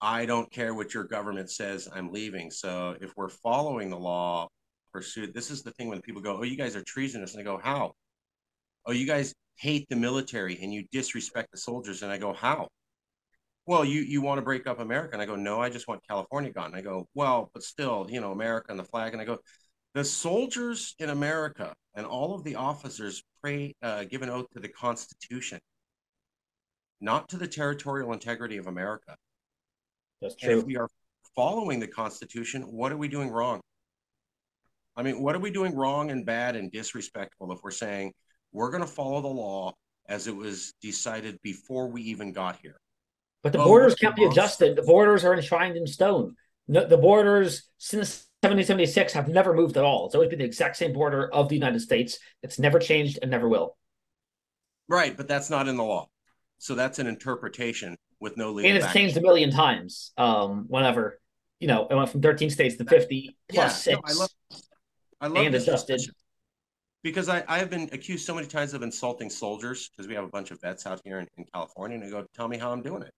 I 0.00 0.24
don't 0.24 0.50
care 0.50 0.72
what 0.72 0.94
your 0.94 1.04
government 1.04 1.50
says, 1.50 1.88
I'm 1.92 2.12
leaving. 2.12 2.50
So, 2.50 2.96
if 3.00 3.12
we're 3.16 3.28
following 3.28 3.90
the 3.90 3.98
law, 3.98 4.48
pursued, 4.92 5.34
this 5.34 5.50
is 5.50 5.64
the 5.64 5.72
thing 5.72 5.88
when 5.88 6.00
people 6.00 6.22
go, 6.22 6.38
Oh, 6.38 6.44
you 6.44 6.56
guys 6.56 6.76
are 6.76 6.84
treasonous. 6.86 7.34
And 7.34 7.40
I 7.40 7.44
go, 7.44 7.58
How? 7.58 7.92
Oh, 8.86 8.92
you 8.92 9.06
guys 9.06 9.34
hate 9.56 9.88
the 9.88 9.96
military 9.96 10.58
and 10.62 10.72
you 10.72 10.84
disrespect 10.92 11.50
the 11.50 11.58
soldiers. 11.58 12.02
And 12.02 12.12
I 12.12 12.18
go, 12.18 12.32
how? 12.32 12.68
Well, 13.66 13.84
you 13.84 14.02
you 14.02 14.20
want 14.20 14.38
to 14.38 14.42
break 14.42 14.66
up 14.66 14.78
America? 14.78 15.14
And 15.14 15.22
I 15.22 15.26
go, 15.26 15.36
no, 15.36 15.60
I 15.60 15.70
just 15.70 15.88
want 15.88 16.06
California 16.06 16.52
gone. 16.52 16.66
And 16.66 16.76
I 16.76 16.82
go, 16.82 17.08
well, 17.14 17.50
but 17.54 17.62
still, 17.62 18.06
you 18.10 18.20
know, 18.20 18.32
America 18.32 18.66
and 18.70 18.78
the 18.78 18.84
flag. 18.84 19.12
And 19.12 19.22
I 19.22 19.24
go, 19.24 19.38
the 19.94 20.04
soldiers 20.04 20.94
in 20.98 21.10
America 21.10 21.72
and 21.94 22.04
all 22.04 22.34
of 22.34 22.44
the 22.44 22.56
officers 22.56 23.22
pray, 23.42 23.74
uh, 23.82 24.04
give 24.04 24.22
an 24.22 24.28
oath 24.28 24.46
to 24.54 24.60
the 24.60 24.68
Constitution, 24.68 25.60
not 27.04 27.28
to 27.28 27.36
the 27.36 27.46
territorial 27.46 28.12
integrity 28.12 28.56
of 28.56 28.66
America. 28.66 29.16
That's 30.20 30.34
true. 30.34 30.50
And 30.50 30.60
if 30.60 30.66
we 30.66 30.76
are 30.76 30.88
following 31.36 31.78
the 31.78 31.86
Constitution, 31.86 32.62
what 32.62 32.90
are 32.90 32.96
we 32.96 33.08
doing 33.08 33.30
wrong? 33.30 33.60
I 34.96 35.02
mean, 35.02 35.22
what 35.22 35.34
are 35.34 35.40
we 35.40 35.50
doing 35.50 35.74
wrong 35.74 36.10
and 36.10 36.24
bad 36.24 36.56
and 36.56 36.70
disrespectful 36.72 37.52
if 37.52 37.60
we're 37.62 37.70
saying 37.70 38.12
we're 38.52 38.70
going 38.70 38.82
to 38.82 38.88
follow 38.88 39.20
the 39.20 39.28
law 39.28 39.74
as 40.08 40.26
it 40.26 40.36
was 40.36 40.74
decided 40.80 41.38
before 41.42 41.88
we 41.88 42.02
even 42.02 42.32
got 42.32 42.56
here. 42.56 42.76
But 43.42 43.52
the 43.52 43.58
oh, 43.58 43.64
borders 43.64 43.94
can't 43.94 44.16
be 44.16 44.24
adjusted. 44.24 44.76
The 44.76 44.82
borders 44.82 45.24
are 45.24 45.34
enshrined 45.34 45.76
in 45.76 45.86
stone. 45.86 46.36
No, 46.66 46.86
the 46.86 46.96
borders 46.96 47.68
since 47.78 48.26
1776 48.40 49.12
have 49.12 49.28
never 49.28 49.54
moved 49.54 49.76
at 49.76 49.84
all. 49.84 50.06
It's 50.06 50.14
always 50.14 50.30
been 50.30 50.38
the 50.38 50.44
exact 50.44 50.76
same 50.76 50.92
border 50.92 51.32
of 51.32 51.48
the 51.48 51.54
United 51.54 51.80
States. 51.80 52.18
It's 52.42 52.58
never 52.58 52.78
changed 52.78 53.18
and 53.20 53.30
never 53.30 53.48
will. 53.48 53.76
Right, 54.88 55.16
but 55.16 55.28
that's 55.28 55.50
not 55.50 55.68
in 55.68 55.76
the 55.76 55.84
law. 55.84 56.08
So 56.64 56.74
that's 56.74 56.98
an 56.98 57.06
interpretation 57.06 57.94
with 58.20 58.38
no 58.38 58.50
legal. 58.50 58.70
And 58.70 58.82
it's 58.82 58.90
changed 58.92 59.18
a 59.18 59.20
million 59.20 59.50
times. 59.50 60.12
Um, 60.16 60.64
whenever 60.68 61.20
you 61.60 61.68
know, 61.68 61.86
it 61.90 61.94
went 61.94 62.08
from 62.08 62.20
13 62.20 62.50
states 62.50 62.76
to 62.76 62.84
50 62.84 63.36
plus 63.48 63.58
yeah, 63.58 63.68
six. 63.68 63.96
No, 63.96 64.00
I 64.04 64.18
love, 64.18 64.30
I 65.20 65.26
love 65.28 65.46
and 65.46 65.54
adjusted. 65.54 66.00
Because 67.02 67.28
I, 67.28 67.44
I 67.48 67.58
have 67.58 67.68
been 67.70 67.88
accused 67.92 68.24
so 68.24 68.34
many 68.34 68.46
times 68.46 68.72
of 68.72 68.82
insulting 68.82 69.28
soldiers 69.28 69.90
because 69.90 70.08
we 70.08 70.14
have 70.14 70.24
a 70.24 70.28
bunch 70.28 70.50
of 70.50 70.60
vets 70.62 70.86
out 70.86 71.02
here 71.04 71.20
in, 71.20 71.28
in 71.36 71.44
California 71.52 71.98
and 71.98 72.06
they 72.06 72.10
go, 72.10 72.24
tell 72.34 72.48
me 72.48 72.56
how 72.56 72.72
I'm 72.72 72.82
doing 72.82 73.02
it. 73.02 73.12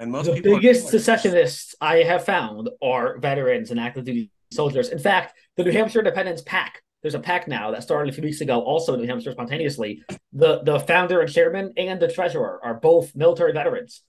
And 0.00 0.10
most 0.10 0.26
the 0.26 0.40
biggest 0.40 0.88
secessionists 0.88 1.76
I 1.80 1.98
have 1.98 2.24
found 2.24 2.70
are 2.82 3.18
veterans 3.18 3.70
and 3.70 3.78
active 3.78 4.04
duty 4.04 4.30
soldiers. 4.52 4.88
In 4.88 4.98
fact, 4.98 5.34
the 5.56 5.62
New 5.62 5.70
Hampshire 5.70 6.00
Independence 6.00 6.42
PAC, 6.42 6.82
there's 7.04 7.14
a 7.14 7.20
PAC 7.20 7.46
now 7.46 7.70
that 7.70 7.84
started 7.84 8.12
a 8.12 8.12
few 8.12 8.24
weeks 8.24 8.40
ago, 8.40 8.60
also 8.60 8.94
in 8.94 9.00
New 9.00 9.06
Hampshire 9.06 9.30
spontaneously. 9.30 10.02
The 10.32 10.62
the 10.62 10.80
founder 10.80 11.20
and 11.20 11.30
chairman 11.30 11.72
and 11.76 12.00
the 12.00 12.08
treasurer 12.08 12.58
are 12.64 12.74
both 12.74 13.14
military 13.14 13.52
veterans 13.52 14.02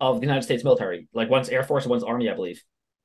of 0.00 0.16
the 0.16 0.26
United 0.26 0.42
States 0.42 0.64
military, 0.64 1.06
like 1.14 1.30
one's 1.30 1.50
Air 1.50 1.62
Force 1.62 1.84
and 1.84 1.90
one's 1.90 2.02
Army, 2.02 2.28
I 2.28 2.34
believe. 2.34 2.60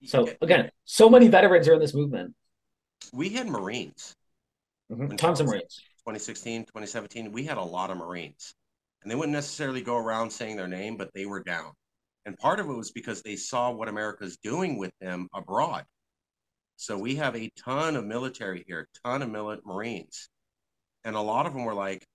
So 0.06 0.28
again, 0.42 0.72
so 0.86 1.10
many 1.10 1.28
veterans 1.28 1.68
are 1.68 1.74
in 1.74 1.80
this 1.80 1.94
movement. 1.94 2.34
We 3.14 3.30
had 3.30 3.48
Marines 3.48 4.16
Mm-hmm. 4.92 5.16
Tons 5.16 5.40
of 5.40 5.48
Marines. 5.48 5.82
2016, 6.00 6.62
2017, 6.66 7.32
we 7.32 7.44
had 7.44 7.58
a 7.58 7.64
lot 7.64 7.90
of 7.90 7.98
Marines. 7.98 8.54
And 9.02 9.12
they 9.12 9.16
wouldn't 9.16 9.34
necessarily 9.34 9.82
go 9.82 9.98
around 9.98 10.30
saying 10.30 10.58
their 10.58 10.68
name, 10.68 10.98
but 10.98 11.10
they 11.14 11.26
were 11.26 11.42
down. 11.42 11.72
And 12.26 12.38
part 12.38 12.60
of 12.60 12.70
it 12.70 12.74
was 12.74 12.92
because 12.92 13.22
they 13.22 13.36
saw 13.36 13.72
what 13.72 13.88
America's 13.88 14.38
doing 14.38 14.78
with 14.78 14.92
them 15.00 15.28
abroad. 15.34 15.86
So 16.78 16.98
we 16.98 17.16
have 17.16 17.36
a 17.36 17.50
ton 17.58 17.96
of 17.96 18.06
military 18.06 18.64
here, 18.68 18.88
ton 19.04 19.22
of 19.22 19.30
Marines. 19.66 20.30
And 21.04 21.16
a 21.16 21.22
lot 21.22 21.46
of 21.46 21.54
them 21.54 21.66
were 21.66 21.74
like, 21.74 22.06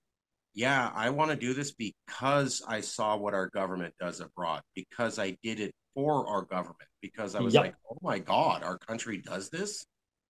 yeah, 0.54 0.90
I 0.94 1.10
want 1.10 1.30
to 1.30 1.36
do 1.36 1.54
this 1.54 1.72
because 1.72 2.62
I 2.66 2.80
saw 2.80 3.16
what 3.16 3.34
our 3.34 3.48
government 3.48 3.94
does 4.00 4.20
abroad, 4.20 4.62
because 4.74 5.18
I 5.18 5.36
did 5.42 5.60
it 5.60 5.72
for 5.94 6.26
our 6.28 6.42
government, 6.42 6.88
because 7.00 7.34
I 7.34 7.40
was 7.40 7.54
yep. 7.54 7.64
like, 7.64 7.74
oh 7.90 7.98
my 8.02 8.18
God, 8.18 8.62
our 8.64 8.78
country 8.78 9.18
does 9.18 9.48
this. 9.48 9.84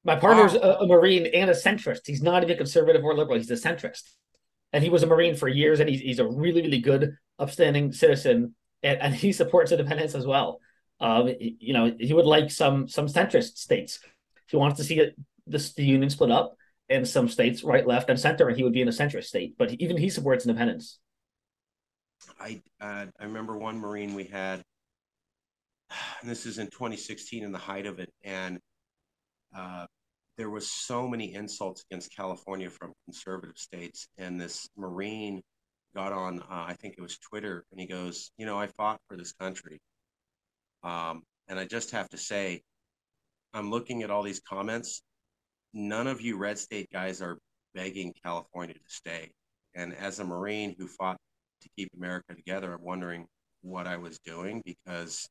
My 0.05 0.16
partner's 0.16 0.55
wow. 0.55 0.77
a, 0.81 0.85
a, 0.85 0.87
Marine 0.87 1.27
and 1.27 1.51
a 1.51 1.55
centrist. 1.55 2.01
He's 2.07 2.23
not 2.23 2.43
even 2.43 2.57
conservative 2.57 3.05
or 3.05 3.14
liberal. 3.14 3.38
He's 3.38 3.51
a 3.51 3.55
centrist. 3.55 4.03
And 4.73 4.85
he 4.85 4.90
was 4.90 5.03
a 5.03 5.07
Marine 5.07 5.35
for 5.35 5.49
years, 5.49 5.81
and 5.81 5.88
he's, 5.88 6.01
he's 6.01 6.19
a 6.19 6.27
really, 6.27 6.62
really 6.62 6.81
good, 6.81 7.16
upstanding 7.38 7.93
citizen. 7.93 8.55
And, 8.83 9.01
and 9.01 9.14
he 9.14 9.33
supports 9.33 9.73
independence 9.73 10.14
as 10.14 10.27
well. 10.27 10.61
Um, 11.01 11.31
you 11.38 11.73
know, 11.73 11.95
he 11.99 12.12
would 12.12 12.27
like 12.27 12.51
some 12.51 12.87
some 12.87 13.07
centrist 13.07 13.57
states. 13.57 14.01
He 14.51 14.57
wants 14.57 14.79
to 14.79 14.85
see 14.85 15.11
this, 15.47 15.73
the 15.75 15.85
union 15.85 16.11
split 16.11 16.31
up 16.31 16.57
in 16.89 17.05
some 17.05 17.29
states, 17.29 17.63
right, 17.63 17.87
left, 17.87 18.11
and 18.11 18.19
center, 18.19 18.49
and 18.49 18.57
he 18.57 18.65
would 18.65 18.73
be 18.73 18.83
in 18.83 18.89
a 18.89 18.93
centrist 18.93 19.25
state. 19.25 19.55
But 19.57 19.73
even 19.75 19.97
he 19.97 20.11
supports 20.11 20.45
independence. 20.45 20.99
I 22.39 22.61
uh, 22.81 23.07
I 23.19 23.25
remember 23.25 23.57
one 23.57 23.79
Marine 23.79 24.15
we 24.15 24.25
had, 24.25 24.63
this 26.23 26.47
is 26.47 26.59
in 26.59 26.67
2016 26.67 27.45
in 27.45 27.53
the 27.53 27.59
height 27.59 27.87
of 27.87 27.99
it, 27.99 28.13
and 28.25 28.59
uh, 29.57 29.87
there 30.37 30.51
was 30.51 30.71
so 30.71 31.09
many 31.09 31.35
insults 31.35 31.85
against 31.91 32.15
California 32.15 32.71
from 32.71 32.93
conservative 33.07 33.57
states, 33.57 34.09
and 34.19 34.41
this 34.41 34.69
Marine 34.77 35.43
got 35.95 36.13
on, 36.13 36.41
uh, 36.41 36.45
I 36.51 36.75
think 36.75 36.95
it 36.97 37.03
was 37.03 37.19
Twitter, 37.19 37.65
and 37.71 37.81
he 37.81 37.87
goes, 37.87 38.31
you 38.37 38.47
know, 38.47 38.59
I 38.59 38.67
fought 38.67 39.01
for 39.09 39.17
this 39.17 39.33
country, 39.33 39.81
um, 40.83 41.23
and 41.49 41.59
I 41.59 41.65
just 41.65 41.91
have 41.93 42.09
to 42.11 42.17
say, 42.17 42.63
I'm 43.53 43.71
looking 43.71 44.03
at 44.03 44.11
all 44.11 44.23
these 44.23 44.41
comments. 44.41 45.03
None 45.73 46.07
of 46.07 46.21
you 46.21 46.37
red 46.37 46.59
state 46.59 46.89
guys 46.93 47.21
are 47.23 47.39
begging 47.75 48.15
California 48.25 48.75
to 48.75 48.81
stay. 48.87 49.31
And 49.75 49.95
as 49.95 50.19
a 50.19 50.25
Marine 50.25 50.75
who 50.79 50.87
fought 50.87 51.19
to 51.63 51.69
keep 51.77 51.91
America 51.97 52.35
together, 52.35 52.73
I'm 52.73 52.83
wondering 52.83 53.27
what 53.63 53.87
I 53.87 53.97
was 53.97 54.19
doing 54.21 54.63
because 54.65 55.29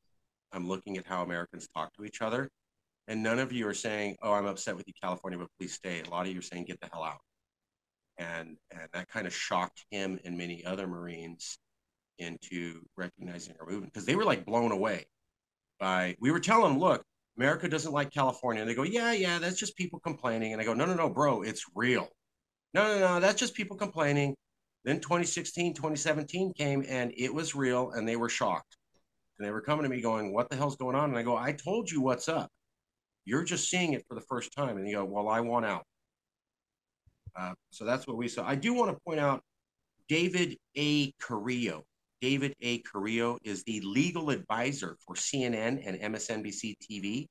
I'm 0.52 0.68
looking 0.68 0.98
at 0.98 1.06
how 1.06 1.24
Americans 1.24 1.68
talk 1.76 1.94
to 1.94 2.06
each 2.06 2.22
other. 2.22 2.50
And 3.08 3.24
none 3.24 3.40
of 3.40 3.52
you 3.52 3.68
are 3.68 3.74
saying, 3.74 4.18
"Oh, 4.22 4.34
I'm 4.34 4.46
upset 4.46 4.76
with 4.76 4.88
you, 4.88 4.94
California, 5.02 5.40
but 5.40 5.50
please 5.58 5.74
stay." 5.74 6.02
A 6.02 6.10
lot 6.10 6.28
of 6.28 6.32
you 6.32 6.40
are 6.40 6.44
saying, 6.44 6.66
"Get 6.66 6.80
the 6.80 6.90
hell 6.92 7.04
out," 7.04 7.22
and 8.18 8.58
and 8.72 8.90
that 8.94 9.08
kind 9.08 9.26
of 9.26 9.36
shocked 9.36 9.86
him 9.90 10.20
and 10.24 10.38
many 10.38 10.64
other 10.64 10.88
Marines 10.88 11.58
into 12.20 12.86
recognizing 12.96 13.56
our 13.60 13.66
movement 13.66 13.94
because 13.94 14.06
they 14.06 14.16
were 14.16 14.26
like 14.26 14.46
blown 14.46 14.72
away 14.72 15.08
by. 15.80 16.16
We 16.20 16.32
were 16.32 16.40
telling 16.40 16.74
them, 16.74 16.80
"Look, 16.80 17.04
America 17.40 17.70
doesn't 17.70 17.94
like 17.94 18.12
California," 18.12 18.62
and 18.62 18.70
they 18.70 18.76
go, 18.76 18.84
"Yeah, 18.84 19.12
yeah, 19.14 19.40
that's 19.40 19.60
just 19.60 19.76
people 19.78 20.00
complaining." 20.00 20.54
And 20.54 20.62
I 20.62 20.66
go, 20.66 20.74
"No, 20.74 20.86
no, 20.86 20.94
no, 20.96 21.10
bro, 21.10 21.42
it's 21.44 21.66
real. 21.76 22.08
No, 22.74 22.84
no, 22.88 23.00
no, 23.00 23.20
that's 23.20 23.40
just 23.40 23.56
people 23.56 23.78
complaining." 23.78 24.36
Then 24.86 25.00
2016, 25.00 25.74
2017 25.74 26.54
came, 26.54 26.86
and 26.88 27.14
it 27.18 27.34
was 27.34 27.56
real, 27.56 27.92
and 27.92 28.08
they 28.08 28.16
were 28.16 28.30
shocked, 28.30 28.78
and 29.38 29.46
they 29.48 29.52
were 29.52 29.62
coming 29.62 29.84
to 29.84 29.90
me 29.90 30.02
going, 30.02 30.34
"What 30.34 30.50
the 30.50 30.56
hell's 30.56 30.78
going 30.78 30.96
on?" 30.96 31.10
And 31.10 31.18
I 31.18 31.24
go, 31.24 31.38
"I 31.38 31.54
told 31.54 31.90
you 31.92 32.02
what's 32.02 32.30
up." 32.30 32.50
You're 33.30 33.44
just 33.44 33.70
seeing 33.70 33.94
it 33.94 34.04
for 34.08 34.16
the 34.16 34.22
first 34.22 34.52
time. 34.54 34.78
And 34.78 34.88
you 34.88 34.96
go, 34.96 35.06
well, 35.06 35.30
I 35.30 35.40
want 35.42 35.64
out. 35.64 35.84
Uh, 37.36 37.54
so 37.70 37.86
that's 37.86 38.08
what 38.08 38.18
we 38.18 38.28
saw. 38.28 38.44
I 38.48 38.56
do 38.56 38.74
want 38.74 38.92
to 38.92 39.00
point 39.06 39.20
out 39.20 39.44
David 40.08 40.58
A. 40.76 41.12
Carrillo. 41.22 41.84
David 42.22 42.54
A. 42.62 42.80
Carrillo 42.80 43.38
is 43.44 43.64
the 43.64 43.82
legal 43.82 44.30
advisor 44.30 44.98
for 45.06 45.16
CNN 45.16 45.82
and 45.86 46.00
MSNBC 46.14 46.76
TV. 46.80 47.28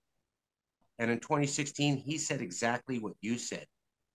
And 0.98 1.10
in 1.10 1.20
2016, 1.20 1.96
he 1.98 2.18
said 2.18 2.40
exactly 2.40 2.98
what 2.98 3.12
you 3.20 3.38
said, 3.38 3.66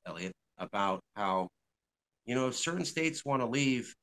Elliot, 0.05 0.33
about 0.57 1.01
how, 1.15 1.47
you 2.25 2.35
know, 2.35 2.47
if 2.47 2.55
certain 2.55 2.85
states 2.85 3.23
want 3.23 3.41
to 3.41 3.47
leave, 3.47 3.93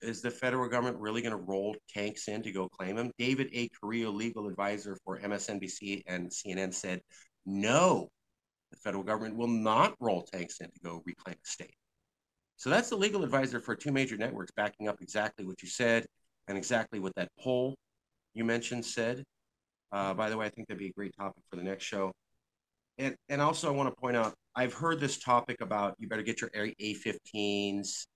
is 0.00 0.22
the 0.22 0.30
federal 0.30 0.68
government 0.68 0.98
really 0.98 1.22
going 1.22 1.36
to 1.36 1.42
roll 1.42 1.74
tanks 1.88 2.28
in 2.28 2.42
to 2.42 2.52
go 2.52 2.68
claim 2.68 2.96
them? 2.96 3.10
David 3.18 3.48
A. 3.52 3.68
Carrillo, 3.80 4.10
legal 4.10 4.48
advisor 4.48 4.96
for 5.04 5.18
MSNBC 5.18 6.02
and 6.06 6.30
CNN, 6.30 6.72
said 6.74 7.00
no, 7.46 8.08
the 8.70 8.76
federal 8.78 9.02
government 9.02 9.36
will 9.36 9.48
not 9.48 9.94
roll 10.00 10.22
tanks 10.22 10.60
in 10.60 10.70
to 10.70 10.80
go 10.82 11.02
reclaim 11.04 11.36
a 11.36 11.48
state. 11.48 11.74
So 12.56 12.70
that's 12.70 12.88
the 12.88 12.96
legal 12.96 13.24
advisor 13.24 13.60
for 13.60 13.74
two 13.74 13.92
major 13.92 14.16
networks 14.16 14.52
backing 14.52 14.88
up 14.88 15.00
exactly 15.00 15.44
what 15.44 15.62
you 15.62 15.68
said 15.68 16.06
and 16.48 16.56
exactly 16.56 17.00
what 17.00 17.14
that 17.16 17.28
poll 17.40 17.74
you 18.32 18.44
mentioned 18.44 18.84
said. 18.84 19.24
Uh, 19.92 20.14
by 20.14 20.30
the 20.30 20.36
way, 20.36 20.46
I 20.46 20.48
think 20.48 20.68
that'd 20.68 20.78
be 20.78 20.88
a 20.88 20.92
great 20.92 21.14
topic 21.18 21.42
for 21.50 21.56
the 21.56 21.62
next 21.62 21.84
show. 21.84 22.12
And, 22.98 23.14
and 23.28 23.40
also, 23.40 23.68
I 23.68 23.76
want 23.76 23.88
to 23.88 24.00
point 24.00 24.16
out 24.16 24.34
I've 24.54 24.74
heard 24.74 25.00
this 25.00 25.18
topic 25.18 25.60
about 25.60 25.94
you 25.98 26.08
better 26.08 26.22
get 26.22 26.40
your 26.40 26.50
A 26.54 26.94
15s 26.94 28.06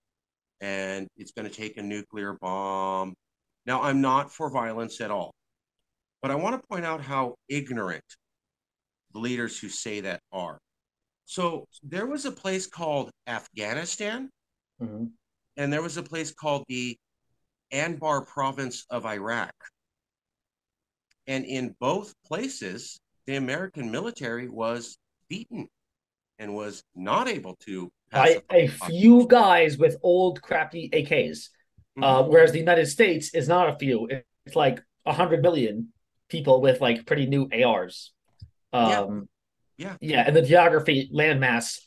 and 0.60 1.08
it's 1.16 1.32
going 1.32 1.48
to 1.48 1.54
take 1.54 1.76
a 1.76 1.82
nuclear 1.82 2.36
bomb. 2.40 3.14
Now, 3.66 3.82
I'm 3.82 4.00
not 4.00 4.32
for 4.32 4.50
violence 4.50 5.00
at 5.00 5.10
all, 5.10 5.32
but 6.22 6.30
I 6.30 6.36
want 6.36 6.60
to 6.60 6.66
point 6.68 6.84
out 6.84 7.00
how 7.00 7.34
ignorant 7.48 8.04
the 9.12 9.20
leaders 9.20 9.58
who 9.58 9.68
say 9.68 10.00
that 10.00 10.20
are. 10.32 10.58
So, 11.28 11.68
there 11.82 12.06
was 12.06 12.24
a 12.24 12.32
place 12.32 12.66
called 12.66 13.10
Afghanistan, 13.26 14.30
mm-hmm. 14.80 15.04
and 15.58 15.70
there 15.70 15.82
was 15.82 15.98
a 15.98 16.02
place 16.02 16.32
called 16.32 16.64
the 16.68 16.96
Anbar 17.70 18.26
province 18.26 18.86
of 18.88 19.04
Iraq. 19.04 19.52
And 21.26 21.44
in 21.44 21.76
both 21.80 22.14
places, 22.24 22.98
the 23.26 23.36
American 23.36 23.90
military 23.90 24.48
was 24.48 24.96
beaten 25.28 25.68
and 26.38 26.54
was 26.54 26.82
not 26.96 27.28
able 27.28 27.56
to 27.66 27.90
by 28.10 28.40
a 28.50 28.68
few 28.68 29.26
guys 29.26 29.76
with 29.76 29.98
old 30.02 30.40
crappy 30.40 30.88
AKs. 30.94 31.50
Mm-hmm. 31.98 32.04
Uh, 32.04 32.22
whereas 32.22 32.52
the 32.52 32.58
United 32.58 32.86
States 32.86 33.34
is 33.34 33.48
not 33.48 33.68
a 33.68 33.76
few; 33.78 34.08
it's 34.46 34.56
like 34.56 34.82
a 35.04 35.12
hundred 35.12 35.42
million 35.42 35.92
people 36.30 36.62
with 36.62 36.80
like 36.80 37.04
pretty 37.04 37.26
new 37.26 37.50
ARs. 37.52 38.14
Um, 38.72 38.88
yeah. 38.88 39.20
Yeah, 39.78 39.96
yeah, 40.00 40.24
and 40.26 40.34
the 40.34 40.42
geography 40.42 41.08
landmass 41.14 41.78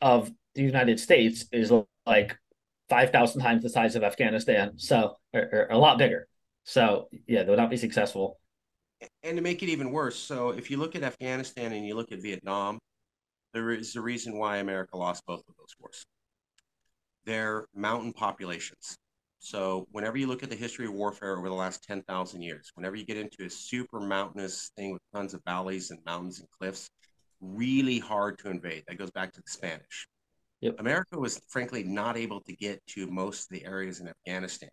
of 0.00 0.30
the 0.54 0.62
United 0.62 0.98
States 0.98 1.46
is 1.52 1.72
like 2.04 2.36
five 2.88 3.10
thousand 3.10 3.42
times 3.42 3.62
the 3.62 3.70
size 3.70 3.94
of 3.96 4.02
Afghanistan, 4.02 4.72
so 4.76 5.16
or, 5.32 5.40
or 5.40 5.68
a 5.70 5.78
lot 5.78 5.98
bigger. 5.98 6.26
So 6.64 7.08
yeah, 7.26 7.44
they 7.44 7.50
would 7.50 7.58
not 7.58 7.70
be 7.70 7.76
successful. 7.76 8.38
And 9.22 9.36
to 9.36 9.42
make 9.42 9.62
it 9.62 9.68
even 9.68 9.92
worse, 9.92 10.16
so 10.16 10.50
if 10.50 10.70
you 10.70 10.76
look 10.76 10.96
at 10.96 11.04
Afghanistan 11.04 11.72
and 11.72 11.86
you 11.86 11.94
look 11.94 12.10
at 12.10 12.20
Vietnam, 12.20 12.80
there 13.54 13.70
is 13.70 13.94
a 13.94 14.00
reason 14.00 14.36
why 14.36 14.56
America 14.56 14.96
lost 14.96 15.22
both 15.24 15.40
of 15.48 15.54
those 15.56 15.74
wars. 15.78 16.04
They're 17.24 17.66
mountain 17.74 18.12
populations. 18.12 18.96
So 19.38 19.86
whenever 19.92 20.18
you 20.18 20.26
look 20.26 20.42
at 20.42 20.50
the 20.50 20.56
history 20.56 20.86
of 20.86 20.94
warfare 20.94 21.38
over 21.38 21.48
the 21.48 21.54
last 21.54 21.84
10,000 21.84 22.42
years, 22.42 22.72
whenever 22.74 22.96
you 22.96 23.06
get 23.06 23.16
into 23.16 23.44
a 23.44 23.50
super 23.50 24.00
mountainous 24.00 24.72
thing 24.76 24.92
with 24.92 25.02
tons 25.14 25.32
of 25.32 25.40
valleys 25.46 25.92
and 25.92 26.00
mountains 26.04 26.40
and 26.40 26.48
cliffs, 26.58 26.90
really 27.40 27.98
hard 27.98 28.38
to 28.40 28.50
invade. 28.50 28.84
That 28.88 28.98
goes 28.98 29.10
back 29.10 29.32
to 29.32 29.40
the 29.40 29.50
Spanish. 29.50 30.08
Yep. 30.60 30.80
America 30.80 31.18
was 31.18 31.40
frankly 31.48 31.84
not 31.84 32.16
able 32.16 32.40
to 32.42 32.52
get 32.54 32.84
to 32.88 33.06
most 33.06 33.44
of 33.44 33.48
the 33.50 33.64
areas 33.64 34.00
in 34.00 34.08
Afghanistan 34.08 34.70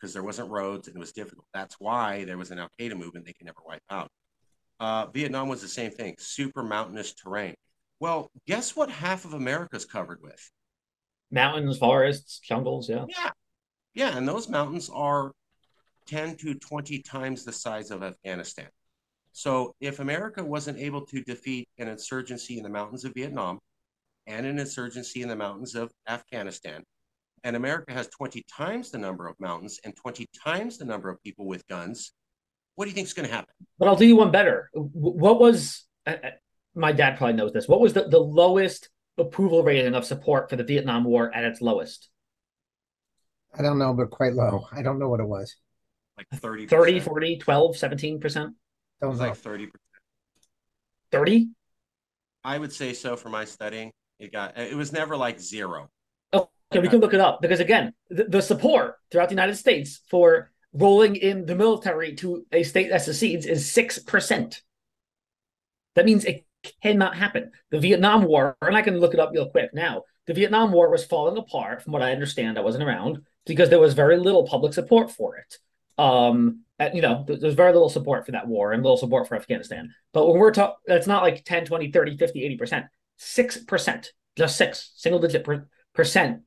because 0.00 0.12
there 0.12 0.24
wasn't 0.24 0.50
roads 0.50 0.88
and 0.88 0.96
it 0.96 1.00
was 1.00 1.12
difficult. 1.12 1.46
That's 1.54 1.76
why 1.78 2.24
there 2.24 2.38
was 2.38 2.50
an 2.50 2.58
Al 2.58 2.68
Qaeda 2.78 2.96
movement 2.96 3.24
they 3.24 3.32
could 3.32 3.46
never 3.46 3.60
wipe 3.64 3.82
out. 3.88 4.10
Uh, 4.80 5.06
Vietnam 5.06 5.48
was 5.48 5.62
the 5.62 5.68
same 5.68 5.92
thing, 5.92 6.16
super 6.18 6.64
mountainous 6.64 7.14
terrain. 7.14 7.54
Well, 8.00 8.32
guess 8.48 8.74
what 8.74 8.90
half 8.90 9.24
of 9.24 9.34
America's 9.34 9.84
covered 9.84 10.20
with? 10.20 10.50
Mountains, 11.30 11.78
forests, 11.78 12.40
jungles, 12.40 12.88
yeah. 12.88 13.04
Yeah. 13.08 13.30
Yeah, 13.94 14.16
and 14.16 14.26
those 14.26 14.48
mountains 14.48 14.90
are 14.92 15.30
10 16.06 16.36
to 16.38 16.54
20 16.54 16.98
times 17.02 17.44
the 17.44 17.52
size 17.52 17.92
of 17.92 18.02
Afghanistan. 18.02 18.66
So 19.32 19.74
if 19.80 19.98
America 19.98 20.44
wasn't 20.44 20.78
able 20.78 21.06
to 21.06 21.22
defeat 21.22 21.68
an 21.78 21.88
insurgency 21.88 22.58
in 22.58 22.62
the 22.62 22.68
mountains 22.68 23.04
of 23.04 23.12
Vietnam 23.14 23.58
and 24.26 24.46
an 24.46 24.58
insurgency 24.58 25.22
in 25.22 25.28
the 25.28 25.36
mountains 25.36 25.74
of 25.74 25.90
Afghanistan, 26.08 26.82
and 27.44 27.56
America 27.56 27.92
has 27.92 28.08
20 28.08 28.44
times 28.48 28.90
the 28.90 28.98
number 28.98 29.26
of 29.26 29.34
mountains 29.40 29.80
and 29.84 29.96
20 29.96 30.26
times 30.44 30.78
the 30.78 30.84
number 30.84 31.08
of 31.08 31.20
people 31.22 31.46
with 31.46 31.66
guns, 31.66 32.12
what 32.76 32.84
do 32.84 32.90
you 32.90 32.94
think 32.94 33.06
is 33.06 33.14
going 33.14 33.28
to 33.28 33.34
happen? 33.34 33.52
But 33.78 33.88
I'll 33.88 33.96
do 33.96 34.06
you 34.06 34.16
one 34.16 34.30
better. 34.30 34.70
What 34.74 35.40
was 35.40 35.84
my 36.74 36.92
dad 36.92 37.16
probably 37.16 37.34
knows 37.34 37.52
this. 37.52 37.68
What 37.68 37.80
was 37.80 37.92
the, 37.92 38.08
the 38.08 38.18
lowest 38.18 38.88
approval 39.18 39.62
rating 39.62 39.94
of 39.94 40.04
support 40.04 40.48
for 40.48 40.56
the 40.56 40.64
Vietnam 40.64 41.04
War 41.04 41.34
at 41.34 41.44
its 41.44 41.60
lowest? 41.60 42.08
I 43.54 43.62
don't 43.62 43.78
know, 43.78 43.92
but 43.92 44.10
quite 44.10 44.32
low. 44.32 44.66
I 44.72 44.82
don't 44.82 44.98
know 44.98 45.08
what 45.08 45.20
it 45.20 45.26
was. 45.26 45.54
Like 46.16 46.26
30 46.34 46.66
30, 46.66 47.00
40, 47.00 47.38
12, 47.38 47.76
17%? 47.76 48.50
That 49.02 49.08
was 49.08 49.20
like 49.20 49.34
30%. 49.34 49.68
30? 51.10 51.50
I 52.44 52.58
would 52.58 52.72
say 52.72 52.94
so 52.94 53.16
for 53.16 53.28
my 53.28 53.44
studying. 53.44 53.92
It 54.18 54.32
got 54.32 54.56
it 54.56 54.76
was 54.76 54.92
never 54.92 55.16
like 55.16 55.40
zero. 55.40 55.90
Oh, 56.32 56.48
okay, 56.72 56.80
we 56.80 56.88
can 56.88 57.00
look 57.00 57.12
it 57.12 57.20
up 57.20 57.42
because 57.42 57.60
again, 57.60 57.92
the, 58.08 58.24
the 58.24 58.40
support 58.40 58.96
throughout 59.10 59.28
the 59.28 59.34
United 59.34 59.56
States 59.56 60.00
for 60.08 60.52
rolling 60.72 61.16
in 61.16 61.44
the 61.44 61.56
military 61.56 62.14
to 62.16 62.46
a 62.52 62.62
state 62.62 62.88
that 62.90 63.02
secedes 63.02 63.44
is 63.44 63.66
6%. 63.66 64.60
That 65.96 66.06
means 66.06 66.24
it 66.24 66.46
cannot 66.82 67.16
happen. 67.16 67.50
The 67.70 67.80
Vietnam 67.80 68.24
War, 68.24 68.56
and 68.62 68.76
I 68.76 68.82
can 68.82 68.98
look 68.98 69.12
it 69.12 69.20
up 69.20 69.32
real 69.34 69.50
quick 69.50 69.74
now. 69.74 70.04
the 70.26 70.34
Vietnam 70.34 70.72
War 70.72 70.88
was 70.90 71.04
falling 71.04 71.36
apart, 71.36 71.82
from 71.82 71.92
what 71.92 72.02
I 72.02 72.12
understand. 72.12 72.56
I 72.56 72.62
wasn't 72.62 72.84
around 72.84 73.18
because 73.44 73.68
there 73.68 73.80
was 73.80 73.92
very 73.94 74.16
little 74.16 74.46
public 74.46 74.72
support 74.72 75.10
for 75.10 75.36
it. 75.36 75.58
Um, 75.98 76.64
and, 76.78 76.94
you 76.94 77.02
know, 77.02 77.24
there's 77.26 77.54
very 77.54 77.72
little 77.72 77.88
support 77.88 78.26
for 78.26 78.32
that 78.32 78.48
war 78.48 78.72
and 78.72 78.82
little 78.82 78.96
support 78.96 79.28
for 79.28 79.36
Afghanistan. 79.36 79.90
But 80.12 80.26
when 80.26 80.38
we're 80.38 80.52
talking, 80.52 80.76
it's 80.86 81.06
not 81.06 81.22
like 81.22 81.44
10, 81.44 81.66
20, 81.66 81.92
30, 81.92 82.16
50, 82.16 82.58
80%, 82.58 82.88
6%, 83.20 84.06
just 84.36 84.56
six, 84.56 84.92
single 84.96 85.20
digit 85.20 85.44
per- 85.44 85.68
percent 85.94 86.40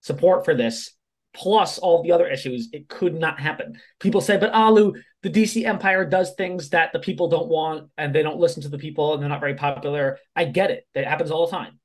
support 0.00 0.44
for 0.44 0.54
this, 0.54 0.92
plus 1.34 1.78
all 1.78 2.02
the 2.02 2.12
other 2.12 2.28
issues. 2.28 2.68
It 2.72 2.88
could 2.88 3.14
not 3.14 3.40
happen. 3.40 3.80
People 3.98 4.20
say, 4.20 4.36
but 4.36 4.52
Alu, 4.52 4.94
the 5.22 5.30
DC 5.30 5.64
Empire 5.64 6.04
does 6.04 6.34
things 6.34 6.70
that 6.70 6.92
the 6.92 6.98
people 6.98 7.28
don't 7.28 7.48
want 7.48 7.90
and 7.98 8.14
they 8.14 8.22
don't 8.22 8.38
listen 8.38 8.62
to 8.62 8.68
the 8.68 8.78
people 8.78 9.14
and 9.14 9.22
they're 9.22 9.28
not 9.28 9.40
very 9.40 9.54
popular. 9.54 10.18
I 10.36 10.44
get 10.44 10.70
it. 10.70 10.86
That 10.94 11.06
happens 11.06 11.30
all 11.30 11.46
the 11.46 11.56
time. 11.56 11.78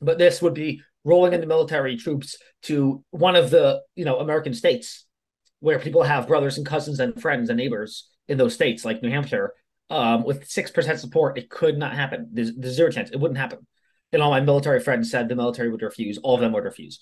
But 0.00 0.18
this 0.18 0.42
would 0.42 0.54
be 0.54 0.82
rolling 1.04 1.34
in 1.34 1.40
the 1.40 1.46
military 1.46 1.96
troops 1.96 2.36
to 2.62 3.04
one 3.10 3.36
of 3.36 3.50
the, 3.50 3.82
you 3.94 4.04
know, 4.04 4.18
American 4.18 4.54
states 4.54 5.06
where 5.64 5.78
people 5.78 6.02
have 6.02 6.28
brothers 6.28 6.58
and 6.58 6.66
cousins 6.66 7.00
and 7.00 7.18
friends 7.18 7.48
and 7.48 7.56
neighbors 7.56 8.10
in 8.28 8.36
those 8.36 8.52
states, 8.52 8.84
like 8.84 9.02
New 9.02 9.08
Hampshire, 9.08 9.54
um, 9.88 10.22
with 10.22 10.46
six 10.46 10.70
percent 10.70 11.00
support, 11.00 11.38
it 11.38 11.48
could 11.48 11.78
not 11.78 11.94
happen. 11.94 12.28
There's, 12.32 12.54
there's 12.54 12.74
zero 12.74 12.90
chance. 12.90 13.08
It 13.10 13.18
wouldn't 13.18 13.38
happen. 13.38 13.66
And 14.12 14.20
all 14.20 14.30
my 14.30 14.40
military 14.40 14.80
friends 14.80 15.10
said 15.10 15.26
the 15.26 15.34
military 15.34 15.70
would 15.70 15.80
refuse. 15.80 16.18
All 16.18 16.34
of 16.34 16.42
them 16.42 16.52
would 16.52 16.64
refuse. 16.64 17.00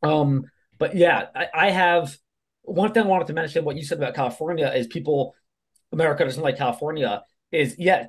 Um, 0.00 0.44
but 0.78 0.94
yeah, 0.94 1.26
I, 1.34 1.46
I 1.52 1.70
have 1.70 2.16
one 2.62 2.92
thing 2.92 3.02
I 3.02 3.06
wanted 3.06 3.26
to 3.26 3.32
mention. 3.32 3.64
What 3.64 3.76
you 3.76 3.84
said 3.84 3.98
about 3.98 4.14
California 4.14 4.68
is 4.68 4.86
people, 4.86 5.34
America 5.90 6.24
doesn't 6.24 6.42
like 6.42 6.56
California. 6.56 7.22
Is 7.50 7.74
yeah, 7.78 8.06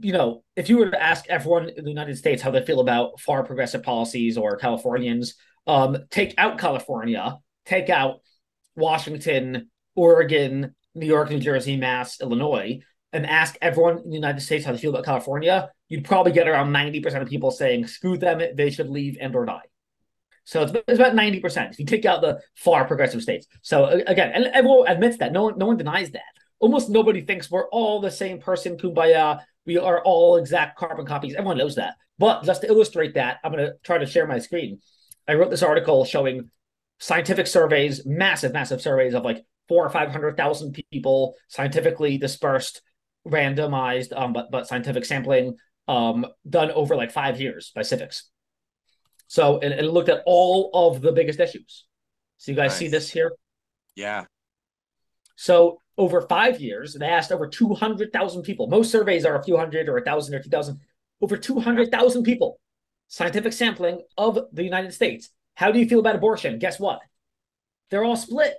you 0.00 0.14
know, 0.14 0.42
if 0.56 0.70
you 0.70 0.78
were 0.78 0.90
to 0.90 1.02
ask 1.02 1.26
everyone 1.28 1.68
in 1.68 1.84
the 1.84 1.90
United 1.90 2.16
States 2.16 2.40
how 2.40 2.50
they 2.50 2.64
feel 2.64 2.80
about 2.80 3.20
far 3.20 3.44
progressive 3.44 3.82
policies 3.82 4.38
or 4.38 4.56
Californians, 4.56 5.34
um, 5.66 5.98
take 6.10 6.32
out 6.38 6.58
California, 6.58 7.36
take 7.66 7.90
out 7.90 8.20
Washington, 8.76 9.70
Oregon, 9.94 10.74
New 10.94 11.06
York, 11.06 11.30
New 11.30 11.38
Jersey, 11.40 11.76
Mass, 11.76 12.20
Illinois, 12.20 12.80
and 13.12 13.26
ask 13.26 13.56
everyone 13.60 13.98
in 13.98 14.10
the 14.10 14.16
United 14.16 14.40
States 14.40 14.64
how 14.64 14.72
they 14.72 14.78
feel 14.78 14.90
about 14.90 15.04
California, 15.04 15.70
you'd 15.88 16.04
probably 16.04 16.32
get 16.32 16.48
around 16.48 16.72
90% 16.72 17.20
of 17.20 17.28
people 17.28 17.50
saying, 17.50 17.86
screw 17.86 18.16
them, 18.16 18.40
they 18.56 18.70
should 18.70 18.88
leave 18.88 19.18
and 19.20 19.34
or 19.34 19.44
die. 19.44 19.60
So 20.44 20.62
it's, 20.62 20.98
about 20.98 21.14
90% 21.14 21.70
if 21.70 21.78
you 21.78 21.84
take 21.84 22.04
out 22.04 22.20
the 22.20 22.40
far 22.56 22.84
progressive 22.86 23.22
states. 23.22 23.46
So 23.62 23.84
again, 23.84 24.32
and 24.34 24.46
everyone 24.46 24.88
admits 24.88 25.18
that. 25.18 25.32
No 25.32 25.44
one, 25.44 25.58
no 25.58 25.66
one 25.66 25.76
denies 25.76 26.10
that. 26.12 26.22
Almost 26.58 26.90
nobody 26.90 27.20
thinks 27.20 27.50
we're 27.50 27.68
all 27.68 28.00
the 28.00 28.10
same 28.10 28.40
person, 28.40 28.76
kumbaya. 28.76 29.40
We 29.66 29.78
are 29.78 30.02
all 30.02 30.36
exact 30.36 30.78
carbon 30.78 31.06
copies. 31.06 31.34
Everyone 31.34 31.58
knows 31.58 31.76
that. 31.76 31.94
But 32.18 32.44
just 32.44 32.62
to 32.62 32.68
illustrate 32.68 33.14
that, 33.14 33.38
I'm 33.44 33.52
going 33.52 33.64
to 33.64 33.74
try 33.84 33.98
to 33.98 34.06
share 34.06 34.26
my 34.26 34.38
screen. 34.38 34.80
I 35.28 35.34
wrote 35.34 35.50
this 35.50 35.62
article 35.62 36.04
showing 36.04 36.50
scientific 37.02 37.48
surveys, 37.48 38.06
massive, 38.06 38.52
massive 38.52 38.80
surveys 38.80 39.12
of 39.12 39.24
like 39.24 39.44
four 39.68 39.84
or 39.84 39.90
five 39.90 40.12
hundred 40.12 40.36
thousand 40.36 40.72
people, 40.92 41.34
scientifically 41.48 42.16
dispersed, 42.16 42.80
randomized, 43.26 44.16
um, 44.16 44.32
but 44.32 44.52
but 44.52 44.68
scientific 44.68 45.04
sampling, 45.04 45.56
um, 45.88 46.24
done 46.48 46.70
over 46.70 46.94
like 46.94 47.10
five 47.10 47.40
years 47.40 47.72
by 47.74 47.80
Civiqs. 47.80 48.22
So 49.26 49.58
it, 49.58 49.72
it 49.72 49.90
looked 49.90 50.10
at 50.10 50.22
all 50.26 50.70
of 50.72 51.02
the 51.02 51.10
biggest 51.10 51.40
issues. 51.40 51.86
So 52.38 52.52
you 52.52 52.56
guys 52.56 52.70
nice. 52.70 52.78
see 52.78 52.88
this 52.88 53.10
here? 53.10 53.32
Yeah. 53.96 54.26
So 55.34 55.80
over 55.98 56.20
five 56.20 56.60
years, 56.60 56.94
they 56.94 57.06
asked 57.06 57.32
over 57.32 57.48
two 57.48 57.74
hundred 57.74 58.12
thousand 58.12 58.42
people. 58.42 58.68
Most 58.68 58.92
surveys 58.92 59.24
are 59.24 59.36
a 59.36 59.42
few 59.42 59.56
hundred 59.56 59.88
or 59.88 59.96
a 59.98 60.04
thousand 60.04 60.36
or 60.36 60.42
two 60.42 60.50
thousand. 60.50 60.78
Over 61.20 61.36
two 61.36 61.58
hundred 61.58 61.90
thousand 61.90 62.22
people, 62.22 62.60
scientific 63.08 63.52
sampling 63.52 64.02
of 64.16 64.38
the 64.52 64.62
United 64.62 64.94
States 64.94 65.30
how 65.54 65.70
do 65.70 65.78
you 65.78 65.88
feel 65.88 66.00
about 66.00 66.16
abortion? 66.16 66.58
Guess 66.58 66.80
what? 66.80 67.00
They're 67.90 68.04
all 68.04 68.16
split. 68.16 68.54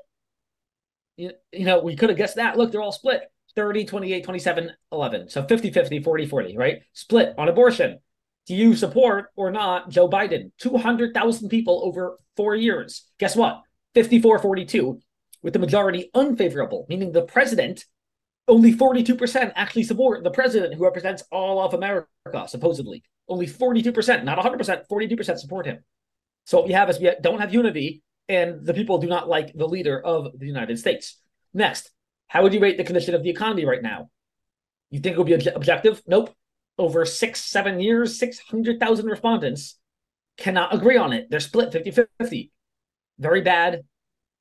You, 1.17 1.31
you 1.51 1.65
know, 1.65 1.79
we 1.81 1.95
could 1.95 2.09
have 2.09 2.17
guessed 2.17 2.35
that. 2.35 2.57
Look, 2.57 2.71
they're 2.71 2.81
all 2.81 2.91
split 2.91 3.21
30, 3.55 3.85
28, 3.85 4.23
27, 4.23 4.71
11. 4.91 5.29
So 5.29 5.43
50, 5.43 5.71
50, 5.71 5.99
40, 6.01 6.25
40, 6.25 6.57
right? 6.57 6.81
Split 6.93 7.33
on 7.37 7.49
abortion. 7.49 7.99
Do 8.45 8.55
you 8.55 8.75
support 8.75 9.27
or 9.35 9.51
not 9.51 9.89
Joe 9.89 10.09
Biden? 10.09 10.51
200,000 10.59 11.49
people 11.49 11.81
over 11.85 12.17
four 12.35 12.55
years. 12.55 13.05
Guess 13.19 13.35
what? 13.35 13.61
54, 13.93 14.39
42, 14.39 14.99
with 15.43 15.53
the 15.53 15.59
majority 15.59 16.09
unfavorable, 16.13 16.85
meaning 16.89 17.11
the 17.11 17.21
president, 17.21 17.85
only 18.47 18.73
42% 18.73 19.53
actually 19.55 19.83
support 19.83 20.23
the 20.23 20.31
president 20.31 20.73
who 20.73 20.83
represents 20.83 21.23
all 21.31 21.63
of 21.63 21.73
America, 21.73 22.07
supposedly. 22.47 23.03
Only 23.27 23.47
42%, 23.47 24.23
not 24.23 24.37
100%, 24.37 24.87
42% 24.91 25.37
support 25.37 25.65
him. 25.65 25.83
So 26.45 26.57
what 26.57 26.67
we 26.67 26.73
have 26.73 26.89
is 26.89 26.99
we 26.99 27.11
don't 27.21 27.39
have 27.39 27.53
unity, 27.53 28.03
and 28.27 28.65
the 28.65 28.73
people 28.73 28.97
do 28.97 29.07
not 29.07 29.29
like 29.29 29.53
the 29.53 29.67
leader 29.67 29.99
of 29.99 30.37
the 30.37 30.45
United 30.45 30.77
States. 30.79 31.19
Next, 31.53 31.91
how 32.27 32.43
would 32.43 32.53
you 32.53 32.59
rate 32.59 32.77
the 32.77 32.83
condition 32.83 33.15
of 33.15 33.23
the 33.23 33.29
economy 33.29 33.65
right 33.65 33.81
now? 33.81 34.09
You 34.89 34.99
think 34.99 35.15
it 35.15 35.17
will 35.17 35.25
be 35.25 35.35
ob- 35.35 35.55
objective? 35.55 36.01
Nope. 36.07 36.33
Over 36.77 37.05
six, 37.05 37.43
seven 37.43 37.79
years, 37.79 38.17
600,000 38.17 39.05
respondents 39.05 39.77
cannot 40.37 40.73
agree 40.73 40.97
on 40.97 41.13
it. 41.13 41.27
They're 41.29 41.39
split 41.39 41.71
50 41.71 41.91
50. 41.91 42.51
Very 43.19 43.41
bad, 43.41 43.83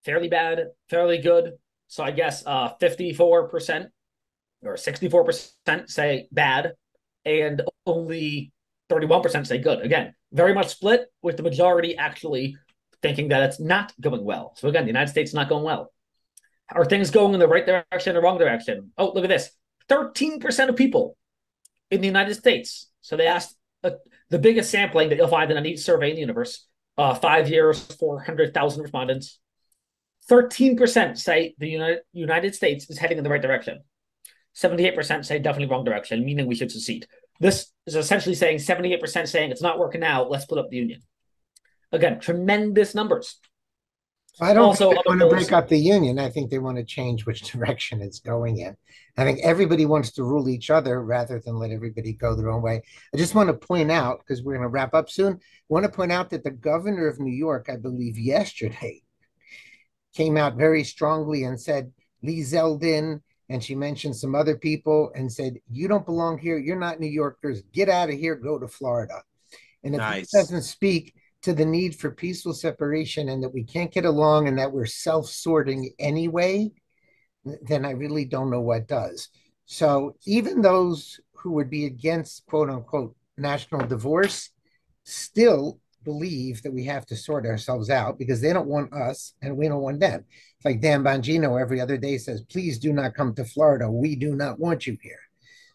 fairly 0.05 0.29
bad, 0.29 0.69
fairly 0.89 1.19
good. 1.19 1.53
So 1.89 2.03
I 2.03 2.11
guess 2.11 2.43
uh, 2.47 2.73
54% 2.81 3.89
or 4.65 4.75
64% 4.75 5.91
say 5.91 6.29
bad, 6.33 6.73
and 7.25 7.63
only 7.85 8.53
31% 8.93 9.47
say 9.47 9.59
good. 9.59 9.81
Again, 9.81 10.15
very 10.33 10.55
much 10.55 10.69
split, 10.69 11.07
with 11.23 11.37
the 11.37 11.43
majority 11.43 11.97
actually 11.97 12.57
thinking 13.01 13.29
that 13.29 13.43
it's 13.43 13.61
not 13.61 13.93
going 14.01 14.25
well. 14.25 14.55
So 14.57 14.69
again, 14.69 14.85
the 14.85 14.91
United 14.91 15.11
States 15.11 15.31
is 15.31 15.35
not 15.35 15.49
going 15.49 15.65
well. 15.65 15.93
Are 16.71 16.85
things 16.85 17.11
going 17.11 17.35
in 17.35 17.41
the 17.41 17.49
right 17.49 17.67
direction 17.67 18.17
or 18.17 18.23
wrong 18.23 18.39
direction? 18.39 18.93
Oh, 18.97 19.13
look 19.13 19.25
at 19.25 19.29
this. 19.29 19.51
13% 19.89 20.69
of 20.69 20.77
people 20.77 21.17
in 21.91 22.01
the 22.01 22.07
United 22.07 22.35
States. 22.35 22.89
So 23.01 23.17
they 23.17 23.27
asked 23.27 23.57
uh, 23.85 23.91
the 24.31 24.39
biggest 24.39 24.71
sampling 24.71 25.09
that 25.09 25.17
you'll 25.17 25.29
find 25.29 25.51
in 25.51 25.57
any 25.57 25.77
survey 25.77 26.11
in 26.11 26.15
the 26.15 26.21
universe, 26.21 26.67
uh, 26.97 27.15
five 27.15 27.49
years, 27.49 27.81
400,000 27.81 28.83
respondents. 28.83 29.39
13% 30.31 31.19
say 31.19 31.55
the 31.59 31.69
United, 31.69 32.01
United 32.13 32.55
States 32.55 32.89
is 32.89 32.99
heading 32.99 33.19
in 33.19 33.25
the 33.25 33.31
right 33.31 33.43
direction. 33.43 33.81
78% 34.55 35.25
say 35.25 35.39
definitely 35.39 35.67
wrong 35.67 35.85
direction, 35.85 36.25
meaning 36.25 36.47
we 36.47 36.55
should 36.55 36.71
secede. 36.71 37.07
This 37.43 37.73
is 37.89 37.97
essentially 37.97 38.37
saying 38.37 38.59
78% 38.59 39.27
saying 39.27 39.51
it's 39.51 39.61
not 39.61 39.77
working 39.77 40.05
out. 40.05 40.31
Let's 40.31 40.45
split 40.45 40.61
up 40.61 40.71
the 40.71 40.77
union. 40.77 41.01
Again, 41.91 42.21
tremendous 42.21 42.95
numbers. 42.95 43.41
I 44.41 44.55
don't 44.55 44.67
also, 44.67 44.91
think 44.91 45.05
they 45.05 45.09
want 45.11 45.21
to 45.23 45.29
break 45.29 45.53
up 45.53 45.69
the 45.69 45.77
union. 45.77 46.21
I 46.21 46.31
think 46.31 46.51
they 46.51 46.61
want 46.61 46.79
to 46.79 46.85
change 46.85 47.27
which 47.27 47.41
direction 47.53 48.01
it's 48.01 48.21
going 48.21 48.59
in. 48.59 48.77
I 49.17 49.25
think 49.25 49.41
everybody 49.43 49.87
wants 49.87 50.13
to 50.13 50.23
rule 50.23 50.49
each 50.49 50.71
other 50.71 51.03
rather 51.03 51.43
than 51.45 51.57
let 51.57 51.73
everybody 51.73 52.13
go 52.13 52.37
their 52.37 52.49
own 52.49 52.63
way. 52.63 52.81
I 53.13 53.17
just 53.17 53.35
want 53.35 53.49
to 53.49 53.67
point 53.67 53.91
out, 53.91 54.21
because 54.21 54.45
we're 54.45 54.55
going 54.55 54.63
to 54.63 54.69
wrap 54.69 54.95
up 54.95 55.11
soon, 55.11 55.33
I 55.33 55.39
want 55.69 55.85
to 55.85 55.91
point 55.91 56.13
out 56.13 56.31
that 56.31 56.45
the 56.45 56.53
governor 56.53 57.09
of 57.09 57.19
New 57.19 57.35
York, 57.35 57.69
I 57.69 57.77
believe 57.77 58.19
yesterday, 58.19 59.03
came 60.15 60.37
out 60.37 60.55
very 60.55 60.85
strongly 60.85 61.43
and 61.43 61.61
said 61.61 61.93
Lee 62.23 62.43
Zeldin 62.43 63.21
and 63.53 63.63
she 63.63 63.75
mentioned 63.75 64.17
some 64.17 64.35
other 64.35 64.57
people 64.57 65.13
and 65.15 65.31
said, 65.31 65.61
"You 65.71 65.87
don't 65.87 66.07
belong 66.07 66.39
here. 66.39 66.57
You're 66.57 66.79
not 66.79 67.01
New 67.01 67.07
Yorkers. 67.07 67.61
Get 67.71 67.91
out 67.91 68.09
of 68.09 68.19
here. 68.19 68.35
Go 68.35 68.59
to 68.59 68.67
Florida." 68.67 69.23
And 69.85 69.95
if 69.95 70.01
nice. 70.01 70.33
it 70.33 70.39
doesn't 70.39 70.63
speak 70.63 71.15
to 71.43 71.53
the 71.53 71.67
need 71.67 71.95
for 71.95 72.11
peaceful 72.11 72.55
separation 72.55 73.29
and 73.29 73.43
that 73.43 73.53
we 73.53 73.63
can't 73.63 73.93
get 73.93 74.07
along 74.07 74.49
and 74.49 74.59
that 74.59 74.73
we're 74.73 74.87
self-sorting 74.87 75.91
anyway, 75.99 76.71
then 77.61 77.85
I 77.85 77.91
really 77.91 78.25
don't 78.25 78.51
know 78.51 78.63
what 78.63 78.89
does. 78.89 79.29
So 79.67 80.17
even 80.25 80.63
those 80.63 81.21
who 81.35 81.53
would 81.53 81.69
be 81.69 81.85
against 81.85 82.47
quote 82.47 82.71
unquote 82.71 83.15
national 83.37 83.87
divorce 83.87 84.49
still 85.05 85.79
believe 86.05 86.63
that 86.63 86.73
we 86.73 86.85
have 86.85 87.07
to 87.07 87.17
sort 87.17 87.47
ourselves 87.47 87.91
out 87.91 88.19
because 88.19 88.41
they 88.41 88.53
don't 88.53 88.69
want 88.69 88.93
us 88.93 89.35
and 89.43 89.57
we 89.57 89.69
don't 89.69 89.83
want 89.83 90.01
them. 90.01 90.25
It's 90.57 90.65
like 90.65 90.81
Dan 90.81 91.03
Bongino 91.03 91.61
every 91.61 91.81
other 91.81 91.97
day 91.97 92.19
says, 92.19 92.43
please 92.43 92.79
do 92.79 92.93
not 92.93 93.15
come 93.15 93.35
to 93.35 93.45
Florida. 93.45 93.91
We 93.91 94.17
do 94.17 94.35
not 94.35 94.59
want 94.59 94.87
you 94.87 94.97
here. 95.03 95.21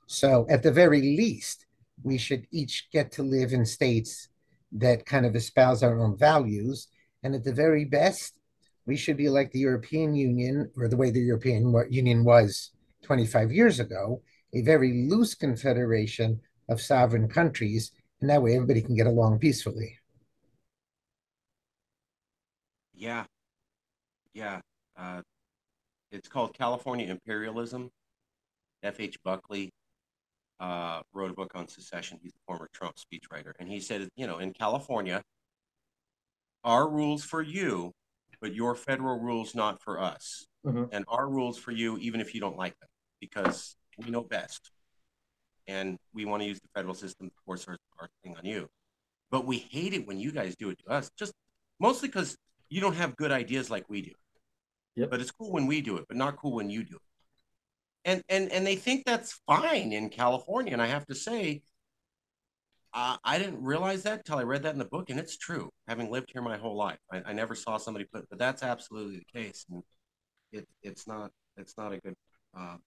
So 0.07 0.45
at 0.49 0.63
the 0.63 0.71
very 0.71 1.01
least, 1.01 1.65
we 2.03 2.17
should 2.17 2.47
each 2.51 2.89
get 2.91 3.11
to 3.13 3.23
live 3.23 3.53
in 3.53 3.65
states 3.65 4.29
that 4.71 5.05
kind 5.05 5.25
of 5.25 5.35
espouse 5.35 5.83
our 5.83 5.99
own 5.99 6.17
values. 6.17 6.87
And 7.23 7.35
at 7.35 7.43
the 7.43 7.53
very 7.53 7.85
best, 7.85 8.39
we 8.85 8.95
should 8.95 9.17
be 9.17 9.29
like 9.29 9.51
the 9.51 9.59
European 9.59 10.15
Union 10.15 10.71
or 10.77 10.87
the 10.87 10.97
way 10.97 11.11
the 11.11 11.19
European 11.19 11.73
Union 11.89 12.23
was 12.23 12.71
25 13.03 13.51
years 13.51 13.79
ago, 13.79 14.21
a 14.53 14.61
very 14.61 15.07
loose 15.09 15.35
confederation 15.35 16.39
of 16.69 16.81
sovereign 16.81 17.27
countries. 17.27 17.91
And 18.21 18.29
that 18.29 18.41
way 18.41 18.55
everybody 18.55 18.81
can 18.81 18.95
get 18.95 19.07
along 19.07 19.39
peacefully. 19.39 19.97
Yeah. 22.97 23.25
Yeah. 24.33 24.61
Uh, 24.97 25.21
it's 26.11 26.27
called 26.27 26.53
California 26.57 27.09
Imperialism. 27.09 27.89
F.H. 28.83 29.17
Buckley 29.23 29.71
uh, 30.59 31.01
wrote 31.13 31.31
a 31.31 31.33
book 31.33 31.51
on 31.55 31.67
secession. 31.67 32.19
He's 32.21 32.31
a 32.31 32.43
former 32.45 32.69
Trump 32.73 32.95
speechwriter. 32.95 33.53
And 33.59 33.69
he 33.69 33.79
said, 33.79 34.07
you 34.15 34.27
know, 34.27 34.39
in 34.39 34.53
California, 34.53 35.21
our 36.63 36.89
rules 36.89 37.23
for 37.23 37.41
you, 37.41 37.91
but 38.41 38.53
your 38.53 38.75
federal 38.75 39.19
rules 39.19 39.55
not 39.55 39.81
for 39.81 39.99
us, 39.99 40.45
mm-hmm. 40.65 40.85
and 40.91 41.05
our 41.07 41.29
rules 41.29 41.57
for 41.57 41.71
you, 41.71 41.97
even 41.97 42.21
if 42.21 42.33
you 42.33 42.41
don't 42.41 42.57
like 42.57 42.77
them, 42.79 42.89
because 43.19 43.75
we 43.97 44.11
know 44.11 44.21
best, 44.21 44.71
and 45.67 45.97
we 46.13 46.25
want 46.25 46.41
to 46.41 46.47
use 46.47 46.59
the 46.59 46.67
federal 46.75 46.93
system 46.93 47.29
to 47.29 47.35
force 47.45 47.67
our, 47.67 47.77
our 47.99 48.09
thing 48.23 48.35
on 48.37 48.45
you. 48.45 48.67
But 49.31 49.45
we 49.45 49.57
hate 49.57 49.93
it 49.93 50.07
when 50.07 50.19
you 50.19 50.31
guys 50.31 50.55
do 50.55 50.69
it 50.69 50.79
to 50.85 50.91
us, 50.91 51.09
just 51.17 51.33
mostly 51.79 52.09
because 52.09 52.37
you 52.69 52.81
don't 52.81 52.95
have 52.95 53.15
good 53.15 53.31
ideas 53.31 53.69
like 53.69 53.89
we 53.89 54.01
do. 54.01 54.11
Yep. 54.95 55.11
But 55.11 55.21
it's 55.21 55.31
cool 55.31 55.51
when 55.51 55.67
we 55.67 55.81
do 55.81 55.97
it, 55.97 56.05
but 56.07 56.17
not 56.17 56.37
cool 56.37 56.53
when 56.53 56.69
you 56.69 56.83
do 56.83 56.95
it. 56.95 57.01
And 58.05 58.23
and 58.29 58.51
and 58.51 58.65
they 58.65 58.75
think 58.75 59.05
that's 59.05 59.39
fine 59.45 59.93
in 59.93 60.09
California. 60.09 60.73
And 60.73 60.81
I 60.81 60.87
have 60.87 61.05
to 61.07 61.15
say, 61.15 61.61
uh, 62.93 63.17
I 63.23 63.37
didn't 63.37 63.61
realize 63.61 64.03
that 64.03 64.19
until 64.19 64.37
I 64.37 64.43
read 64.43 64.63
that 64.63 64.73
in 64.73 64.79
the 64.79 64.85
book, 64.85 65.09
and 65.09 65.19
it's 65.19 65.37
true. 65.37 65.69
Having 65.87 66.09
lived 66.09 66.31
here 66.31 66.41
my 66.41 66.57
whole 66.57 66.75
life, 66.75 66.99
I, 67.11 67.21
I 67.27 67.33
never 67.33 67.53
saw 67.53 67.77
somebody 67.77 68.05
put, 68.05 68.27
but 68.29 68.39
that's 68.39 68.63
absolutely 68.63 69.17
the 69.17 69.39
case. 69.39 69.65
And 69.69 69.83
it, 70.51 70.67
it's 70.81 71.07
not 71.07 71.31
it's 71.57 71.77
not 71.77 71.93
a 71.93 71.99
good. 71.99 72.15
Uh, 72.57 72.77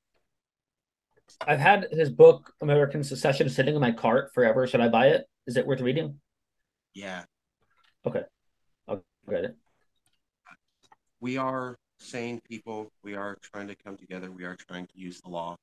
I've 1.46 1.60
had 1.60 1.86
his 1.92 2.10
book 2.10 2.52
American 2.60 3.04
Secession 3.04 3.48
sitting 3.48 3.74
in 3.74 3.80
my 3.80 3.92
cart 3.92 4.32
forever. 4.34 4.66
Should 4.66 4.80
I 4.80 4.88
buy 4.88 5.08
it? 5.08 5.26
Is 5.46 5.56
it 5.56 5.66
worth 5.66 5.80
reading? 5.80 6.20
Yeah. 6.94 7.24
Okay, 8.04 8.22
I'll 8.88 9.04
get 9.28 9.44
it. 9.44 9.56
We 11.20 11.36
are 11.36 11.76
sane 11.98 12.40
people. 12.48 12.90
We 13.04 13.14
are 13.14 13.36
trying 13.42 13.68
to 13.68 13.76
come 13.76 13.96
together. 13.96 14.30
We 14.30 14.44
are 14.44 14.56
trying 14.68 14.86
to 14.86 14.98
use 14.98 15.20
the 15.20 15.30
law. 15.30 15.56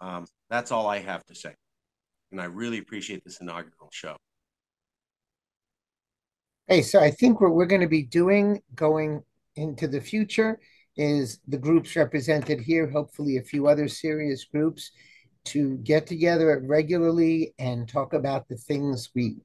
Um, 0.00 0.26
that's 0.50 0.70
all 0.70 0.86
I 0.86 0.98
have 0.98 1.24
to 1.26 1.34
say. 1.34 1.54
And 2.30 2.40
I 2.40 2.44
really 2.44 2.78
appreciate 2.78 3.24
this 3.24 3.40
inaugural 3.40 3.88
show. 3.92 4.16
Hey, 6.68 6.82
so 6.82 7.00
I 7.00 7.10
think 7.10 7.40
what 7.40 7.54
we're 7.54 7.66
going 7.66 7.80
to 7.80 7.88
be 7.88 8.02
doing 8.02 8.60
going 8.74 9.22
into 9.54 9.86
the 9.86 10.00
future 10.00 10.58
is 10.96 11.38
the 11.46 11.58
groups 11.58 11.94
represented 11.94 12.60
here, 12.60 12.90
hopefully 12.90 13.36
a 13.36 13.42
few 13.42 13.68
other 13.68 13.88
serious 13.88 14.44
groups, 14.44 14.90
to 15.44 15.76
get 15.78 16.06
together 16.06 16.60
regularly 16.66 17.54
and 17.58 17.88
talk 17.88 18.12
about 18.12 18.48
the 18.48 18.56
things 18.56 19.10
we 19.14 19.36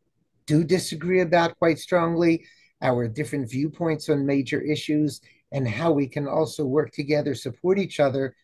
do 0.48 0.64
disagree 0.64 1.22
about 1.22 1.58
quite 1.60 1.78
strongly, 1.78 2.44
our 2.82 3.08
different 3.08 3.50
viewpoints 3.50 4.10
on 4.10 4.26
major 4.26 4.62
issues, 4.62 5.22
and 5.52 5.67
how 5.67 5.91
we 5.91 6.08
can 6.08 6.28
also 6.28 6.65
work 6.65 6.91
together, 6.91 7.36
support 7.36 7.78
each 7.78 8.00
other 8.00 8.36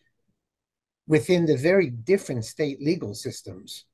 within 1.06 1.46
the 1.46 1.56
very 1.56 1.90
different 1.90 2.44
state 2.44 2.80
legal 2.82 3.14
systems 3.14 3.86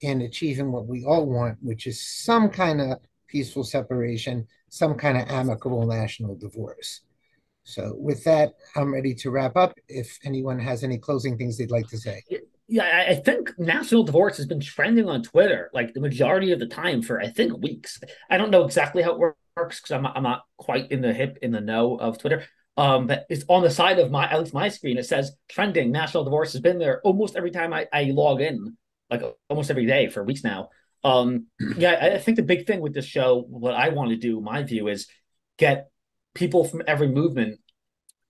in 0.00 0.22
achieving 0.22 0.72
what 0.72 0.86
we 0.86 1.04
all 1.04 1.26
want, 1.26 1.58
which 1.60 1.86
is 1.86 2.06
some 2.06 2.48
kind 2.48 2.80
of 2.80 2.98
peaceful 3.26 3.64
separation, 3.64 4.46
some 4.70 4.94
kind 4.94 5.18
of 5.18 5.28
amicable 5.28 5.86
national 5.86 6.34
divorce. 6.36 7.02
So, 7.64 7.94
with 7.98 8.24
that, 8.24 8.54
I'm 8.76 8.94
ready 8.94 9.14
to 9.16 9.30
wrap 9.30 9.56
up. 9.56 9.74
If 9.88 10.18
anyone 10.24 10.58
has 10.58 10.82
any 10.82 10.96
closing 10.96 11.36
things 11.36 11.58
they'd 11.58 11.70
like 11.70 11.88
to 11.88 11.98
say. 11.98 12.22
Yeah, 12.70 13.06
I 13.08 13.14
think 13.14 13.58
national 13.58 14.04
divorce 14.04 14.36
has 14.36 14.46
been 14.46 14.60
trending 14.60 15.08
on 15.08 15.22
Twitter 15.22 15.70
like 15.72 15.94
the 15.94 16.00
majority 16.00 16.52
of 16.52 16.58
the 16.58 16.66
time 16.66 17.00
for 17.00 17.18
I 17.18 17.28
think 17.28 17.56
weeks. 17.62 17.98
I 18.30 18.36
don't 18.36 18.50
know 18.50 18.64
exactly 18.64 19.02
how 19.02 19.12
it 19.12 19.18
works 19.18 19.80
because 19.80 19.92
I'm, 19.92 20.06
I'm 20.06 20.22
not 20.22 20.42
quite 20.58 20.90
in 20.90 21.00
the 21.00 21.14
hip 21.14 21.38
in 21.40 21.50
the 21.50 21.62
know 21.62 21.96
of 21.96 22.18
Twitter. 22.18 22.44
Um, 22.76 23.06
but 23.06 23.24
it's 23.30 23.44
on 23.48 23.62
the 23.62 23.70
side 23.70 23.98
of 23.98 24.10
my 24.10 24.30
at 24.30 24.38
least 24.38 24.52
my 24.52 24.68
screen. 24.68 24.98
It 24.98 25.06
says 25.06 25.32
trending 25.48 25.90
national 25.90 26.24
divorce 26.24 26.52
has 26.52 26.60
been 26.60 26.78
there 26.78 27.00
almost 27.02 27.36
every 27.36 27.50
time 27.50 27.72
I, 27.72 27.86
I 27.92 28.04
log 28.04 28.42
in 28.42 28.76
like 29.10 29.22
almost 29.48 29.70
every 29.70 29.86
day 29.86 30.08
for 30.08 30.22
weeks 30.22 30.44
now. 30.44 30.68
Um, 31.04 31.46
yeah, 31.78 32.12
I 32.14 32.18
think 32.18 32.36
the 32.36 32.42
big 32.42 32.66
thing 32.66 32.80
with 32.80 32.94
this 32.94 33.06
show, 33.06 33.44
what 33.48 33.74
I 33.74 33.88
want 33.88 34.10
to 34.10 34.16
do, 34.16 34.40
my 34.40 34.62
view 34.62 34.88
is 34.88 35.08
get 35.56 35.90
people 36.34 36.64
from 36.64 36.82
every 36.86 37.08
movement, 37.08 37.60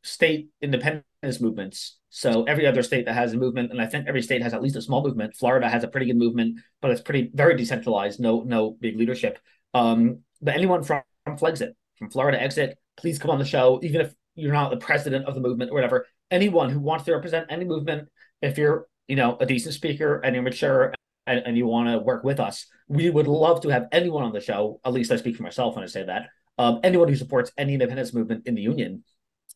state 0.03 0.49
independence 0.61 1.41
movements. 1.41 1.99
So 2.11 2.45
every 2.45 2.67
other 2.67 2.83
state 2.83 3.05
that 3.07 3.15
has 3.15 3.33
a 3.33 3.37
movement, 3.37 3.71
and 3.71 3.81
I 3.81 3.87
think 3.87 4.07
every 4.09 4.23
state 4.23 4.43
has 4.43 4.55
at 4.55 4.63
least 4.63 4.77
a 4.77 4.83
small 4.83 5.03
movement. 5.03 5.37
Florida 5.37 5.69
has 5.69 5.85
a 5.85 5.89
pretty 5.89 6.07
good 6.07 6.17
movement, 6.17 6.61
but 6.81 6.91
it's 6.91 7.01
pretty 7.01 7.31
very 7.35 7.57
decentralized. 7.57 8.19
No, 8.21 8.43
no 8.43 8.77
big 8.81 8.97
leadership. 8.97 9.39
Um, 9.75 10.21
but 10.41 10.55
anyone 10.55 10.83
from, 10.83 11.03
from 11.25 11.37
Flexit, 11.37 11.73
from 11.99 12.11
Florida 12.11 12.41
Exit, 12.41 12.79
please 12.97 13.19
come 13.19 13.31
on 13.31 13.39
the 13.39 13.45
show, 13.45 13.81
even 13.83 14.01
if 14.01 14.15
you're 14.35 14.53
not 14.53 14.71
the 14.71 14.77
president 14.79 15.27
of 15.27 15.35
the 15.35 15.41
movement 15.41 15.71
or 15.71 15.75
whatever. 15.75 16.07
Anyone 16.31 16.71
who 16.71 16.81
wants 16.81 17.05
to 17.05 17.13
represent 17.13 17.47
any 17.51 17.65
movement, 17.65 18.09
if 18.41 18.57
you're 18.57 18.87
you 19.09 19.17
know, 19.17 19.37
a 19.41 19.47
decent 19.47 19.75
speaker 19.75 20.21
and 20.21 20.35
you're 20.35 20.45
mature 20.45 20.95
and, 21.27 21.41
and 21.45 21.57
you 21.57 21.67
want 21.67 21.89
to 21.89 21.99
work 21.99 22.23
with 22.23 22.39
us, 22.39 22.67
we 22.87 23.11
would 23.11 23.27
love 23.27 23.63
to 23.63 23.71
have 23.71 23.89
anyone 23.91 24.23
on 24.23 24.33
the 24.33 24.41
show. 24.41 24.81
At 24.85 24.93
least 24.93 25.11
I 25.11 25.17
speak 25.17 25.37
for 25.37 25.43
myself 25.43 25.75
when 25.75 25.83
I 25.83 25.89
say 25.89 26.05
that. 26.05 26.29
Um, 26.59 26.81
anyone 26.85 27.09
who 27.09 27.17
supports 27.17 27.51
any 27.57 27.73
independence 27.73 28.13
movement 28.13 28.47
in 28.47 28.55
the 28.55 28.63
union. 28.63 29.05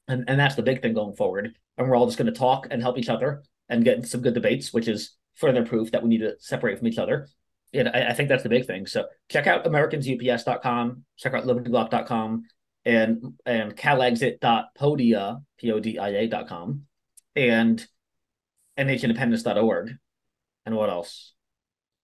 And, 0.09 0.25
and 0.29 0.39
that's 0.39 0.55
the 0.57 0.63
big 0.63 0.83
thing 0.83 0.95
going 0.95 1.17
forward. 1.17 1.55
And 1.79 1.89
we're 1.89 1.97
all 1.97 2.07
just 2.07 2.19
going 2.19 2.33
to 2.33 2.39
talk 2.39 2.69
and 2.71 2.83
help 2.83 2.99
each 2.99 3.09
other 3.09 3.43
and 3.69 3.85
get 3.85 4.07
some 4.07 4.21
good 4.21 4.35
debates, 4.35 4.73
which 4.73 4.89
is 4.89 5.17
further 5.35 5.65
proof 5.65 5.93
that 5.93 6.03
we 6.03 6.09
need 6.09 6.19
to 6.19 6.35
separate 6.39 6.79
from 6.79 6.89
each 6.89 6.99
other. 6.99 7.29
And 7.73 7.89
I, 7.89 8.11
I 8.11 8.13
think 8.13 8.29
that's 8.29 8.43
the 8.43 8.49
big 8.49 8.67
thing. 8.67 8.87
So 8.87 9.07
check 9.31 9.47
out 9.47 9.65
americansups.com, 9.65 11.05
check 11.17 11.35
out 11.35 11.45
libertyblock.com 11.45 12.45
and 12.85 13.35
and 13.47 13.77
calexit.podia, 13.77 15.43
P-O-D-I-A.com. 15.59 16.83
And 17.35 17.87
NHindependence.org. 18.79 19.97
And 20.67 20.77
what 20.77 20.91
else? 20.91 21.33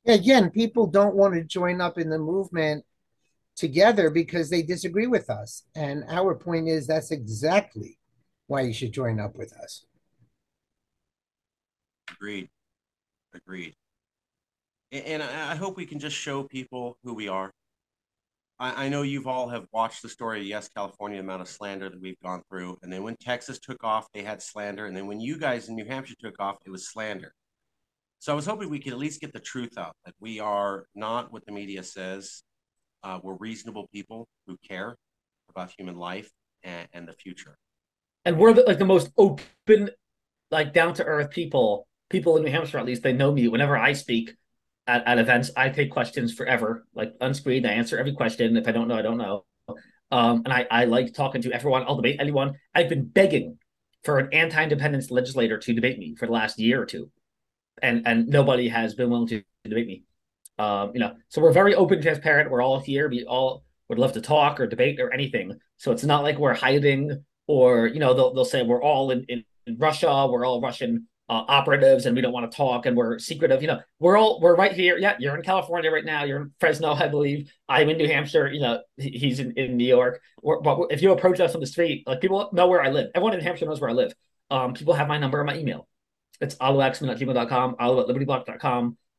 Again, 0.07 0.51
people 0.51 0.87
don't 0.87 1.15
want 1.15 1.35
to 1.35 1.45
join 1.45 1.81
up 1.81 1.99
in 1.99 2.09
the 2.09 2.19
movement 2.19 2.85
together 3.59 4.09
because 4.09 4.49
they 4.49 4.63
disagree 4.63 5.07
with 5.07 5.29
us. 5.29 5.65
And 5.75 6.05
our 6.09 6.35
point 6.35 6.69
is 6.69 6.87
that's 6.87 7.11
exactly 7.11 7.99
why 8.47 8.63
you 8.63 8.73
should 8.73 8.93
join 8.93 9.21
up 9.21 9.35
with 9.35 9.53
us. 9.53 9.85
Agreed. 12.11 12.49
Agreed. 13.35 13.75
And 14.91 15.23
I 15.23 15.55
hope 15.55 15.77
we 15.77 15.85
can 15.85 15.99
just 15.99 16.17
show 16.17 16.45
people 16.45 16.97
who 17.03 17.15
we 17.15 17.29
are. 17.29 17.53
I, 18.61 18.89
know 18.89 19.03
you've 19.03 19.29
all 19.29 19.49
have 19.51 19.67
watched 19.73 20.03
the 20.03 20.09
story 20.09 20.41
of 20.41 20.47
Yes 20.47 20.69
California, 20.69 21.21
amount 21.21 21.43
of 21.43 21.49
slander 21.49 21.89
that 21.89 22.01
we've 22.01 22.19
gone 22.25 22.43
through. 22.49 22.77
And 22.83 22.93
then 22.93 23.05
when 23.05 23.15
Texas 23.21 23.61
took 23.61 23.85
off, 23.85 24.09
they 24.13 24.23
had 24.23 24.43
slander. 24.43 24.87
And 24.87 24.97
then 24.97 25.07
when 25.07 25.21
you 25.21 25.39
guys 25.39 25.69
in 25.69 25.77
New 25.77 25.85
Hampshire 25.85 26.17
took 26.19 26.41
off, 26.41 26.57
it 26.67 26.71
was 26.71 26.89
slander. 26.89 27.33
So 28.19 28.33
I 28.33 28.35
was 28.35 28.47
hoping 28.47 28.69
we 28.69 28.81
could 28.81 28.93
at 28.93 28.99
least 28.99 29.21
get 29.21 29.33
the 29.33 29.39
truth 29.39 29.79
out 29.79 29.95
that 30.05 30.15
we 30.19 30.41
are 30.41 30.87
not 30.97 31.33
what 31.33 31.47
the 31.47 31.53
media 31.53 31.85
says. 31.85 32.43
Uh, 33.03 33.19
we're 33.23 33.35
reasonable 33.35 33.89
people 33.93 34.29
who 34.47 34.57
care 34.67 34.97
about 35.51 35.71
human 35.77 35.97
life 35.97 36.31
and, 36.63 36.89
and 36.93 37.09
the 37.09 37.13
future. 37.13 37.57
And 38.25 38.39
we're 38.39 38.53
the, 38.53 38.63
like 38.63 38.79
the 38.79 38.85
most 38.85 39.11
open, 39.17 39.91
like 40.51 40.73
down 40.73 40.95
to 40.95 41.05
earth 41.05 41.31
people. 41.31 41.87
People 42.11 42.37
in 42.37 42.43
New 42.43 42.51
Hampshire, 42.51 42.79
at 42.79 42.87
least, 42.87 43.03
they 43.03 43.13
know 43.13 43.33
me. 43.33 43.49
Whenever 43.49 43.77
I 43.77 43.93
speak, 43.93 44.35
at, 44.89 45.07
at 45.07 45.19
events, 45.19 45.51
I 45.57 45.69
take 45.69 45.91
questions 45.91 46.33
forever, 46.33 46.87
like 46.95 47.15
unscreened. 47.21 47.67
I 47.67 47.73
answer 47.73 47.99
every 47.99 48.15
question. 48.15 48.57
If 48.57 48.67
I 48.67 48.73
don't 48.73 48.89
know, 48.89 48.97
I 48.97 49.03
don't 49.03 49.19
know. 49.19 49.45
Um, 50.11 50.43
and 50.45 50.53
I, 50.53 50.67
I 50.71 50.85
like 50.87 51.13
talking 51.13 51.43
to 51.43 51.53
everyone. 51.53 51.85
I'll 51.87 51.97
debate 51.97 52.17
anyone. 52.19 52.55
I've 52.75 52.89
been 52.89 53.07
begging 53.07 53.59
for 54.03 54.19
an 54.19 54.31
anti-independence 54.33 55.11
legislator 55.11 55.59
to 55.59 55.75
debate 55.75 55.99
me 55.99 56.17
for 56.17 56.27
the 56.27 56.33
last 56.33 56.59
year 56.59 56.81
or 56.81 56.87
two, 56.87 57.11
and 57.83 58.07
and 58.07 58.29
nobody 58.29 58.69
has 58.69 58.95
been 58.95 59.11
willing 59.11 59.29
to 59.29 59.43
debate 59.65 59.87
me. 59.87 60.05
Um, 60.59 60.91
you 60.95 61.01
know, 61.01 61.15
so 61.29 61.41
we're 61.41 61.53
very 61.53 61.75
open, 61.75 62.03
transparent. 62.03 62.51
We're 62.51 62.63
all 62.63 62.81
here. 62.81 63.09
We 63.09 63.25
all 63.25 63.65
would 63.89 63.99
love 63.99 64.13
to 64.13 64.21
talk 64.21 64.61
or 64.61 64.67
debate 64.67 65.01
or 65.01 65.13
anything. 65.13 65.59
So 65.77 65.93
it's 65.93 66.05
not 66.05 66.23
like 66.23 66.39
we're 66.39 66.55
hiding 66.55 67.25
or 67.47 67.87
you 67.87 68.01
know 68.01 68.15
they'll 68.15 68.35
they'll 68.35 68.45
say 68.45 68.63
we're 68.63 68.83
all 68.83 69.11
in, 69.11 69.25
in, 69.29 69.45
in 69.67 69.79
Russia. 69.79 70.27
We're 70.31 70.45
all 70.47 70.61
Russian 70.61 71.07
uh, 71.29 71.45
operatives 71.49 72.07
and 72.07 72.17
we 72.17 72.23
don't 72.23 72.33
want 72.33 72.51
to 72.51 72.57
talk 72.57 72.87
and 72.87 72.97
we're 72.97 73.19
secretive. 73.19 73.61
You 73.61 73.69
know, 73.69 73.81
we're 73.99 74.17
all 74.17 74.41
we're 74.41 74.57
right 74.57 74.73
here. 74.73 74.99
Yeah, 74.99 75.17
you're 75.19 75.37
in 75.37 75.43
California 75.43 75.91
right 75.91 76.05
now. 76.05 76.25
You're 76.25 76.43
in 76.43 76.53
Fresno, 76.59 76.93
I 76.93 77.09
believe. 77.09 77.53
I'm 77.69 77.89
in 77.89 77.99
New 77.99 78.09
Hampshire. 78.09 78.51
You 78.51 78.61
know, 78.61 78.81
he's 78.97 79.41
in, 79.41 79.53
in 79.53 79.77
New 79.77 79.87
York. 79.87 80.23
We're, 80.43 80.61
but 80.61 80.87
if 80.91 81.03
you 81.03 81.13
approach 81.13 81.41
us 81.41 81.55
on 81.55 81.61
the 81.61 81.67
street, 81.67 82.05
like 82.07 82.21
people 82.21 82.49
know 82.53 82.67
where 82.69 82.83
I 82.83 82.91
live. 82.91 83.11
Everyone 83.15 83.35
in 83.35 83.41
Hampshire 83.41 83.67
knows 83.67 83.81
where 83.81 83.91
I 83.91 83.95
live. 83.95 84.15
Um, 84.51 84.73
people 84.75 84.95
have 84.95 85.09
my 85.09 85.19
number 85.19 85.39
and 85.41 85.47
my 85.47 85.57
email. 85.57 85.87
It's 86.41 86.55
aluxman 86.57 87.11
at 87.11 87.19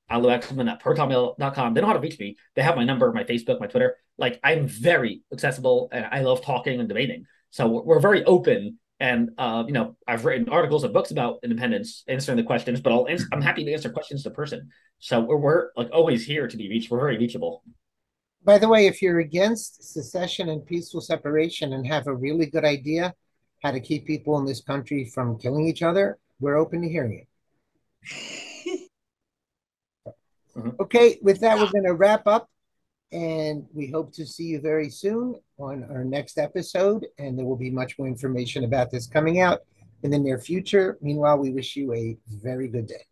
aluxman 0.10 0.70
at 0.70 0.82
protonmail.com. 0.82 1.74
They 1.74 1.82
know 1.82 1.88
how 1.88 1.94
to 1.94 2.00
reach 2.00 2.20
me. 2.20 2.38
They 2.56 2.62
have 2.62 2.76
my 2.76 2.84
number, 2.84 3.12
my 3.12 3.24
Facebook, 3.24 3.60
my 3.60 3.68
Twitter. 3.68 3.98
Like 4.18 4.40
I'm 4.44 4.68
very 4.68 5.22
accessible 5.32 5.90
and 5.92 6.06
I 6.12 6.22
love 6.22 6.42
talking 6.42 6.80
and 6.80 6.90
debating. 6.90 7.26
So 7.52 7.68
we're, 7.68 7.82
we're 7.84 8.00
very 8.00 8.24
open 8.26 8.80
and 9.00 9.30
uh, 9.38 9.64
you 9.66 9.74
know, 9.74 9.96
I've 10.08 10.26
written 10.26 10.50
articles 10.50 10.84
and 10.84 10.94
books 10.94 11.12
about 11.12 11.40
independence, 11.44 12.04
answering 12.08 12.38
the 12.38 12.44
questions. 12.44 12.82
But 12.82 12.92
I'll 12.92 13.08
ans- 13.08 13.26
I'm 13.32 13.42
happy 13.42 13.64
to 13.64 13.72
answer 13.72 13.90
questions 13.90 14.24
to 14.24 14.32
person. 14.32 14.70
So 15.00 15.22
we're, 15.22 15.38
we're 15.38 15.70
like 15.78 15.90
always 15.94 16.26
here 16.26 16.48
to 16.48 16.58
be 16.58 16.70
reached. 16.70 16.92
We're 16.92 17.00
very 17.00 17.18
reachable. 17.18 17.64
By 18.44 18.58
the 18.58 18.68
way, 18.68 18.88
if 18.88 19.02
you're 19.02 19.20
against 19.20 19.94
secession 19.94 20.50
and 20.50 20.66
peaceful 20.66 21.02
separation 21.02 21.74
and 21.74 21.86
have 21.88 22.08
a 22.08 22.16
really 22.16 22.46
good 22.46 22.66
idea 22.66 23.14
how 23.62 23.72
to 23.72 23.80
keep 23.80 24.06
people 24.06 24.38
in 24.38 24.46
this 24.46 24.62
country 24.62 25.06
from 25.06 25.38
killing 25.38 25.68
each 25.68 25.82
other, 25.82 26.18
we're 26.40 26.58
open 26.58 26.82
to 26.82 26.90
hearing 26.90 27.26
it. 27.26 28.49
Mm-hmm. 30.60 30.82
Okay, 30.82 31.20
with 31.22 31.40
that, 31.42 31.58
we're 31.58 31.72
going 31.72 31.86
to 31.86 31.94
wrap 31.94 32.28
up. 32.28 32.50
And 33.12 33.66
we 33.74 33.90
hope 33.90 34.14
to 34.14 34.26
see 34.26 34.44
you 34.44 34.62
very 34.62 34.90
soon 34.90 35.34
on 35.58 35.84
our 35.90 36.04
next 36.04 36.38
episode. 36.38 37.08
And 37.18 37.38
there 37.38 37.46
will 37.46 37.58
be 37.58 37.72
much 37.72 37.98
more 37.98 38.08
information 38.08 38.66
about 38.66 38.92
this 38.92 39.08
coming 39.08 39.40
out 39.40 39.62
in 40.04 40.12
the 40.12 40.20
near 40.20 40.38
future. 40.38 40.98
Meanwhile, 41.02 41.40
we 41.40 41.52
wish 41.52 41.76
you 41.76 41.92
a 41.94 42.18
very 42.28 42.68
good 42.68 42.86
day. 42.86 43.09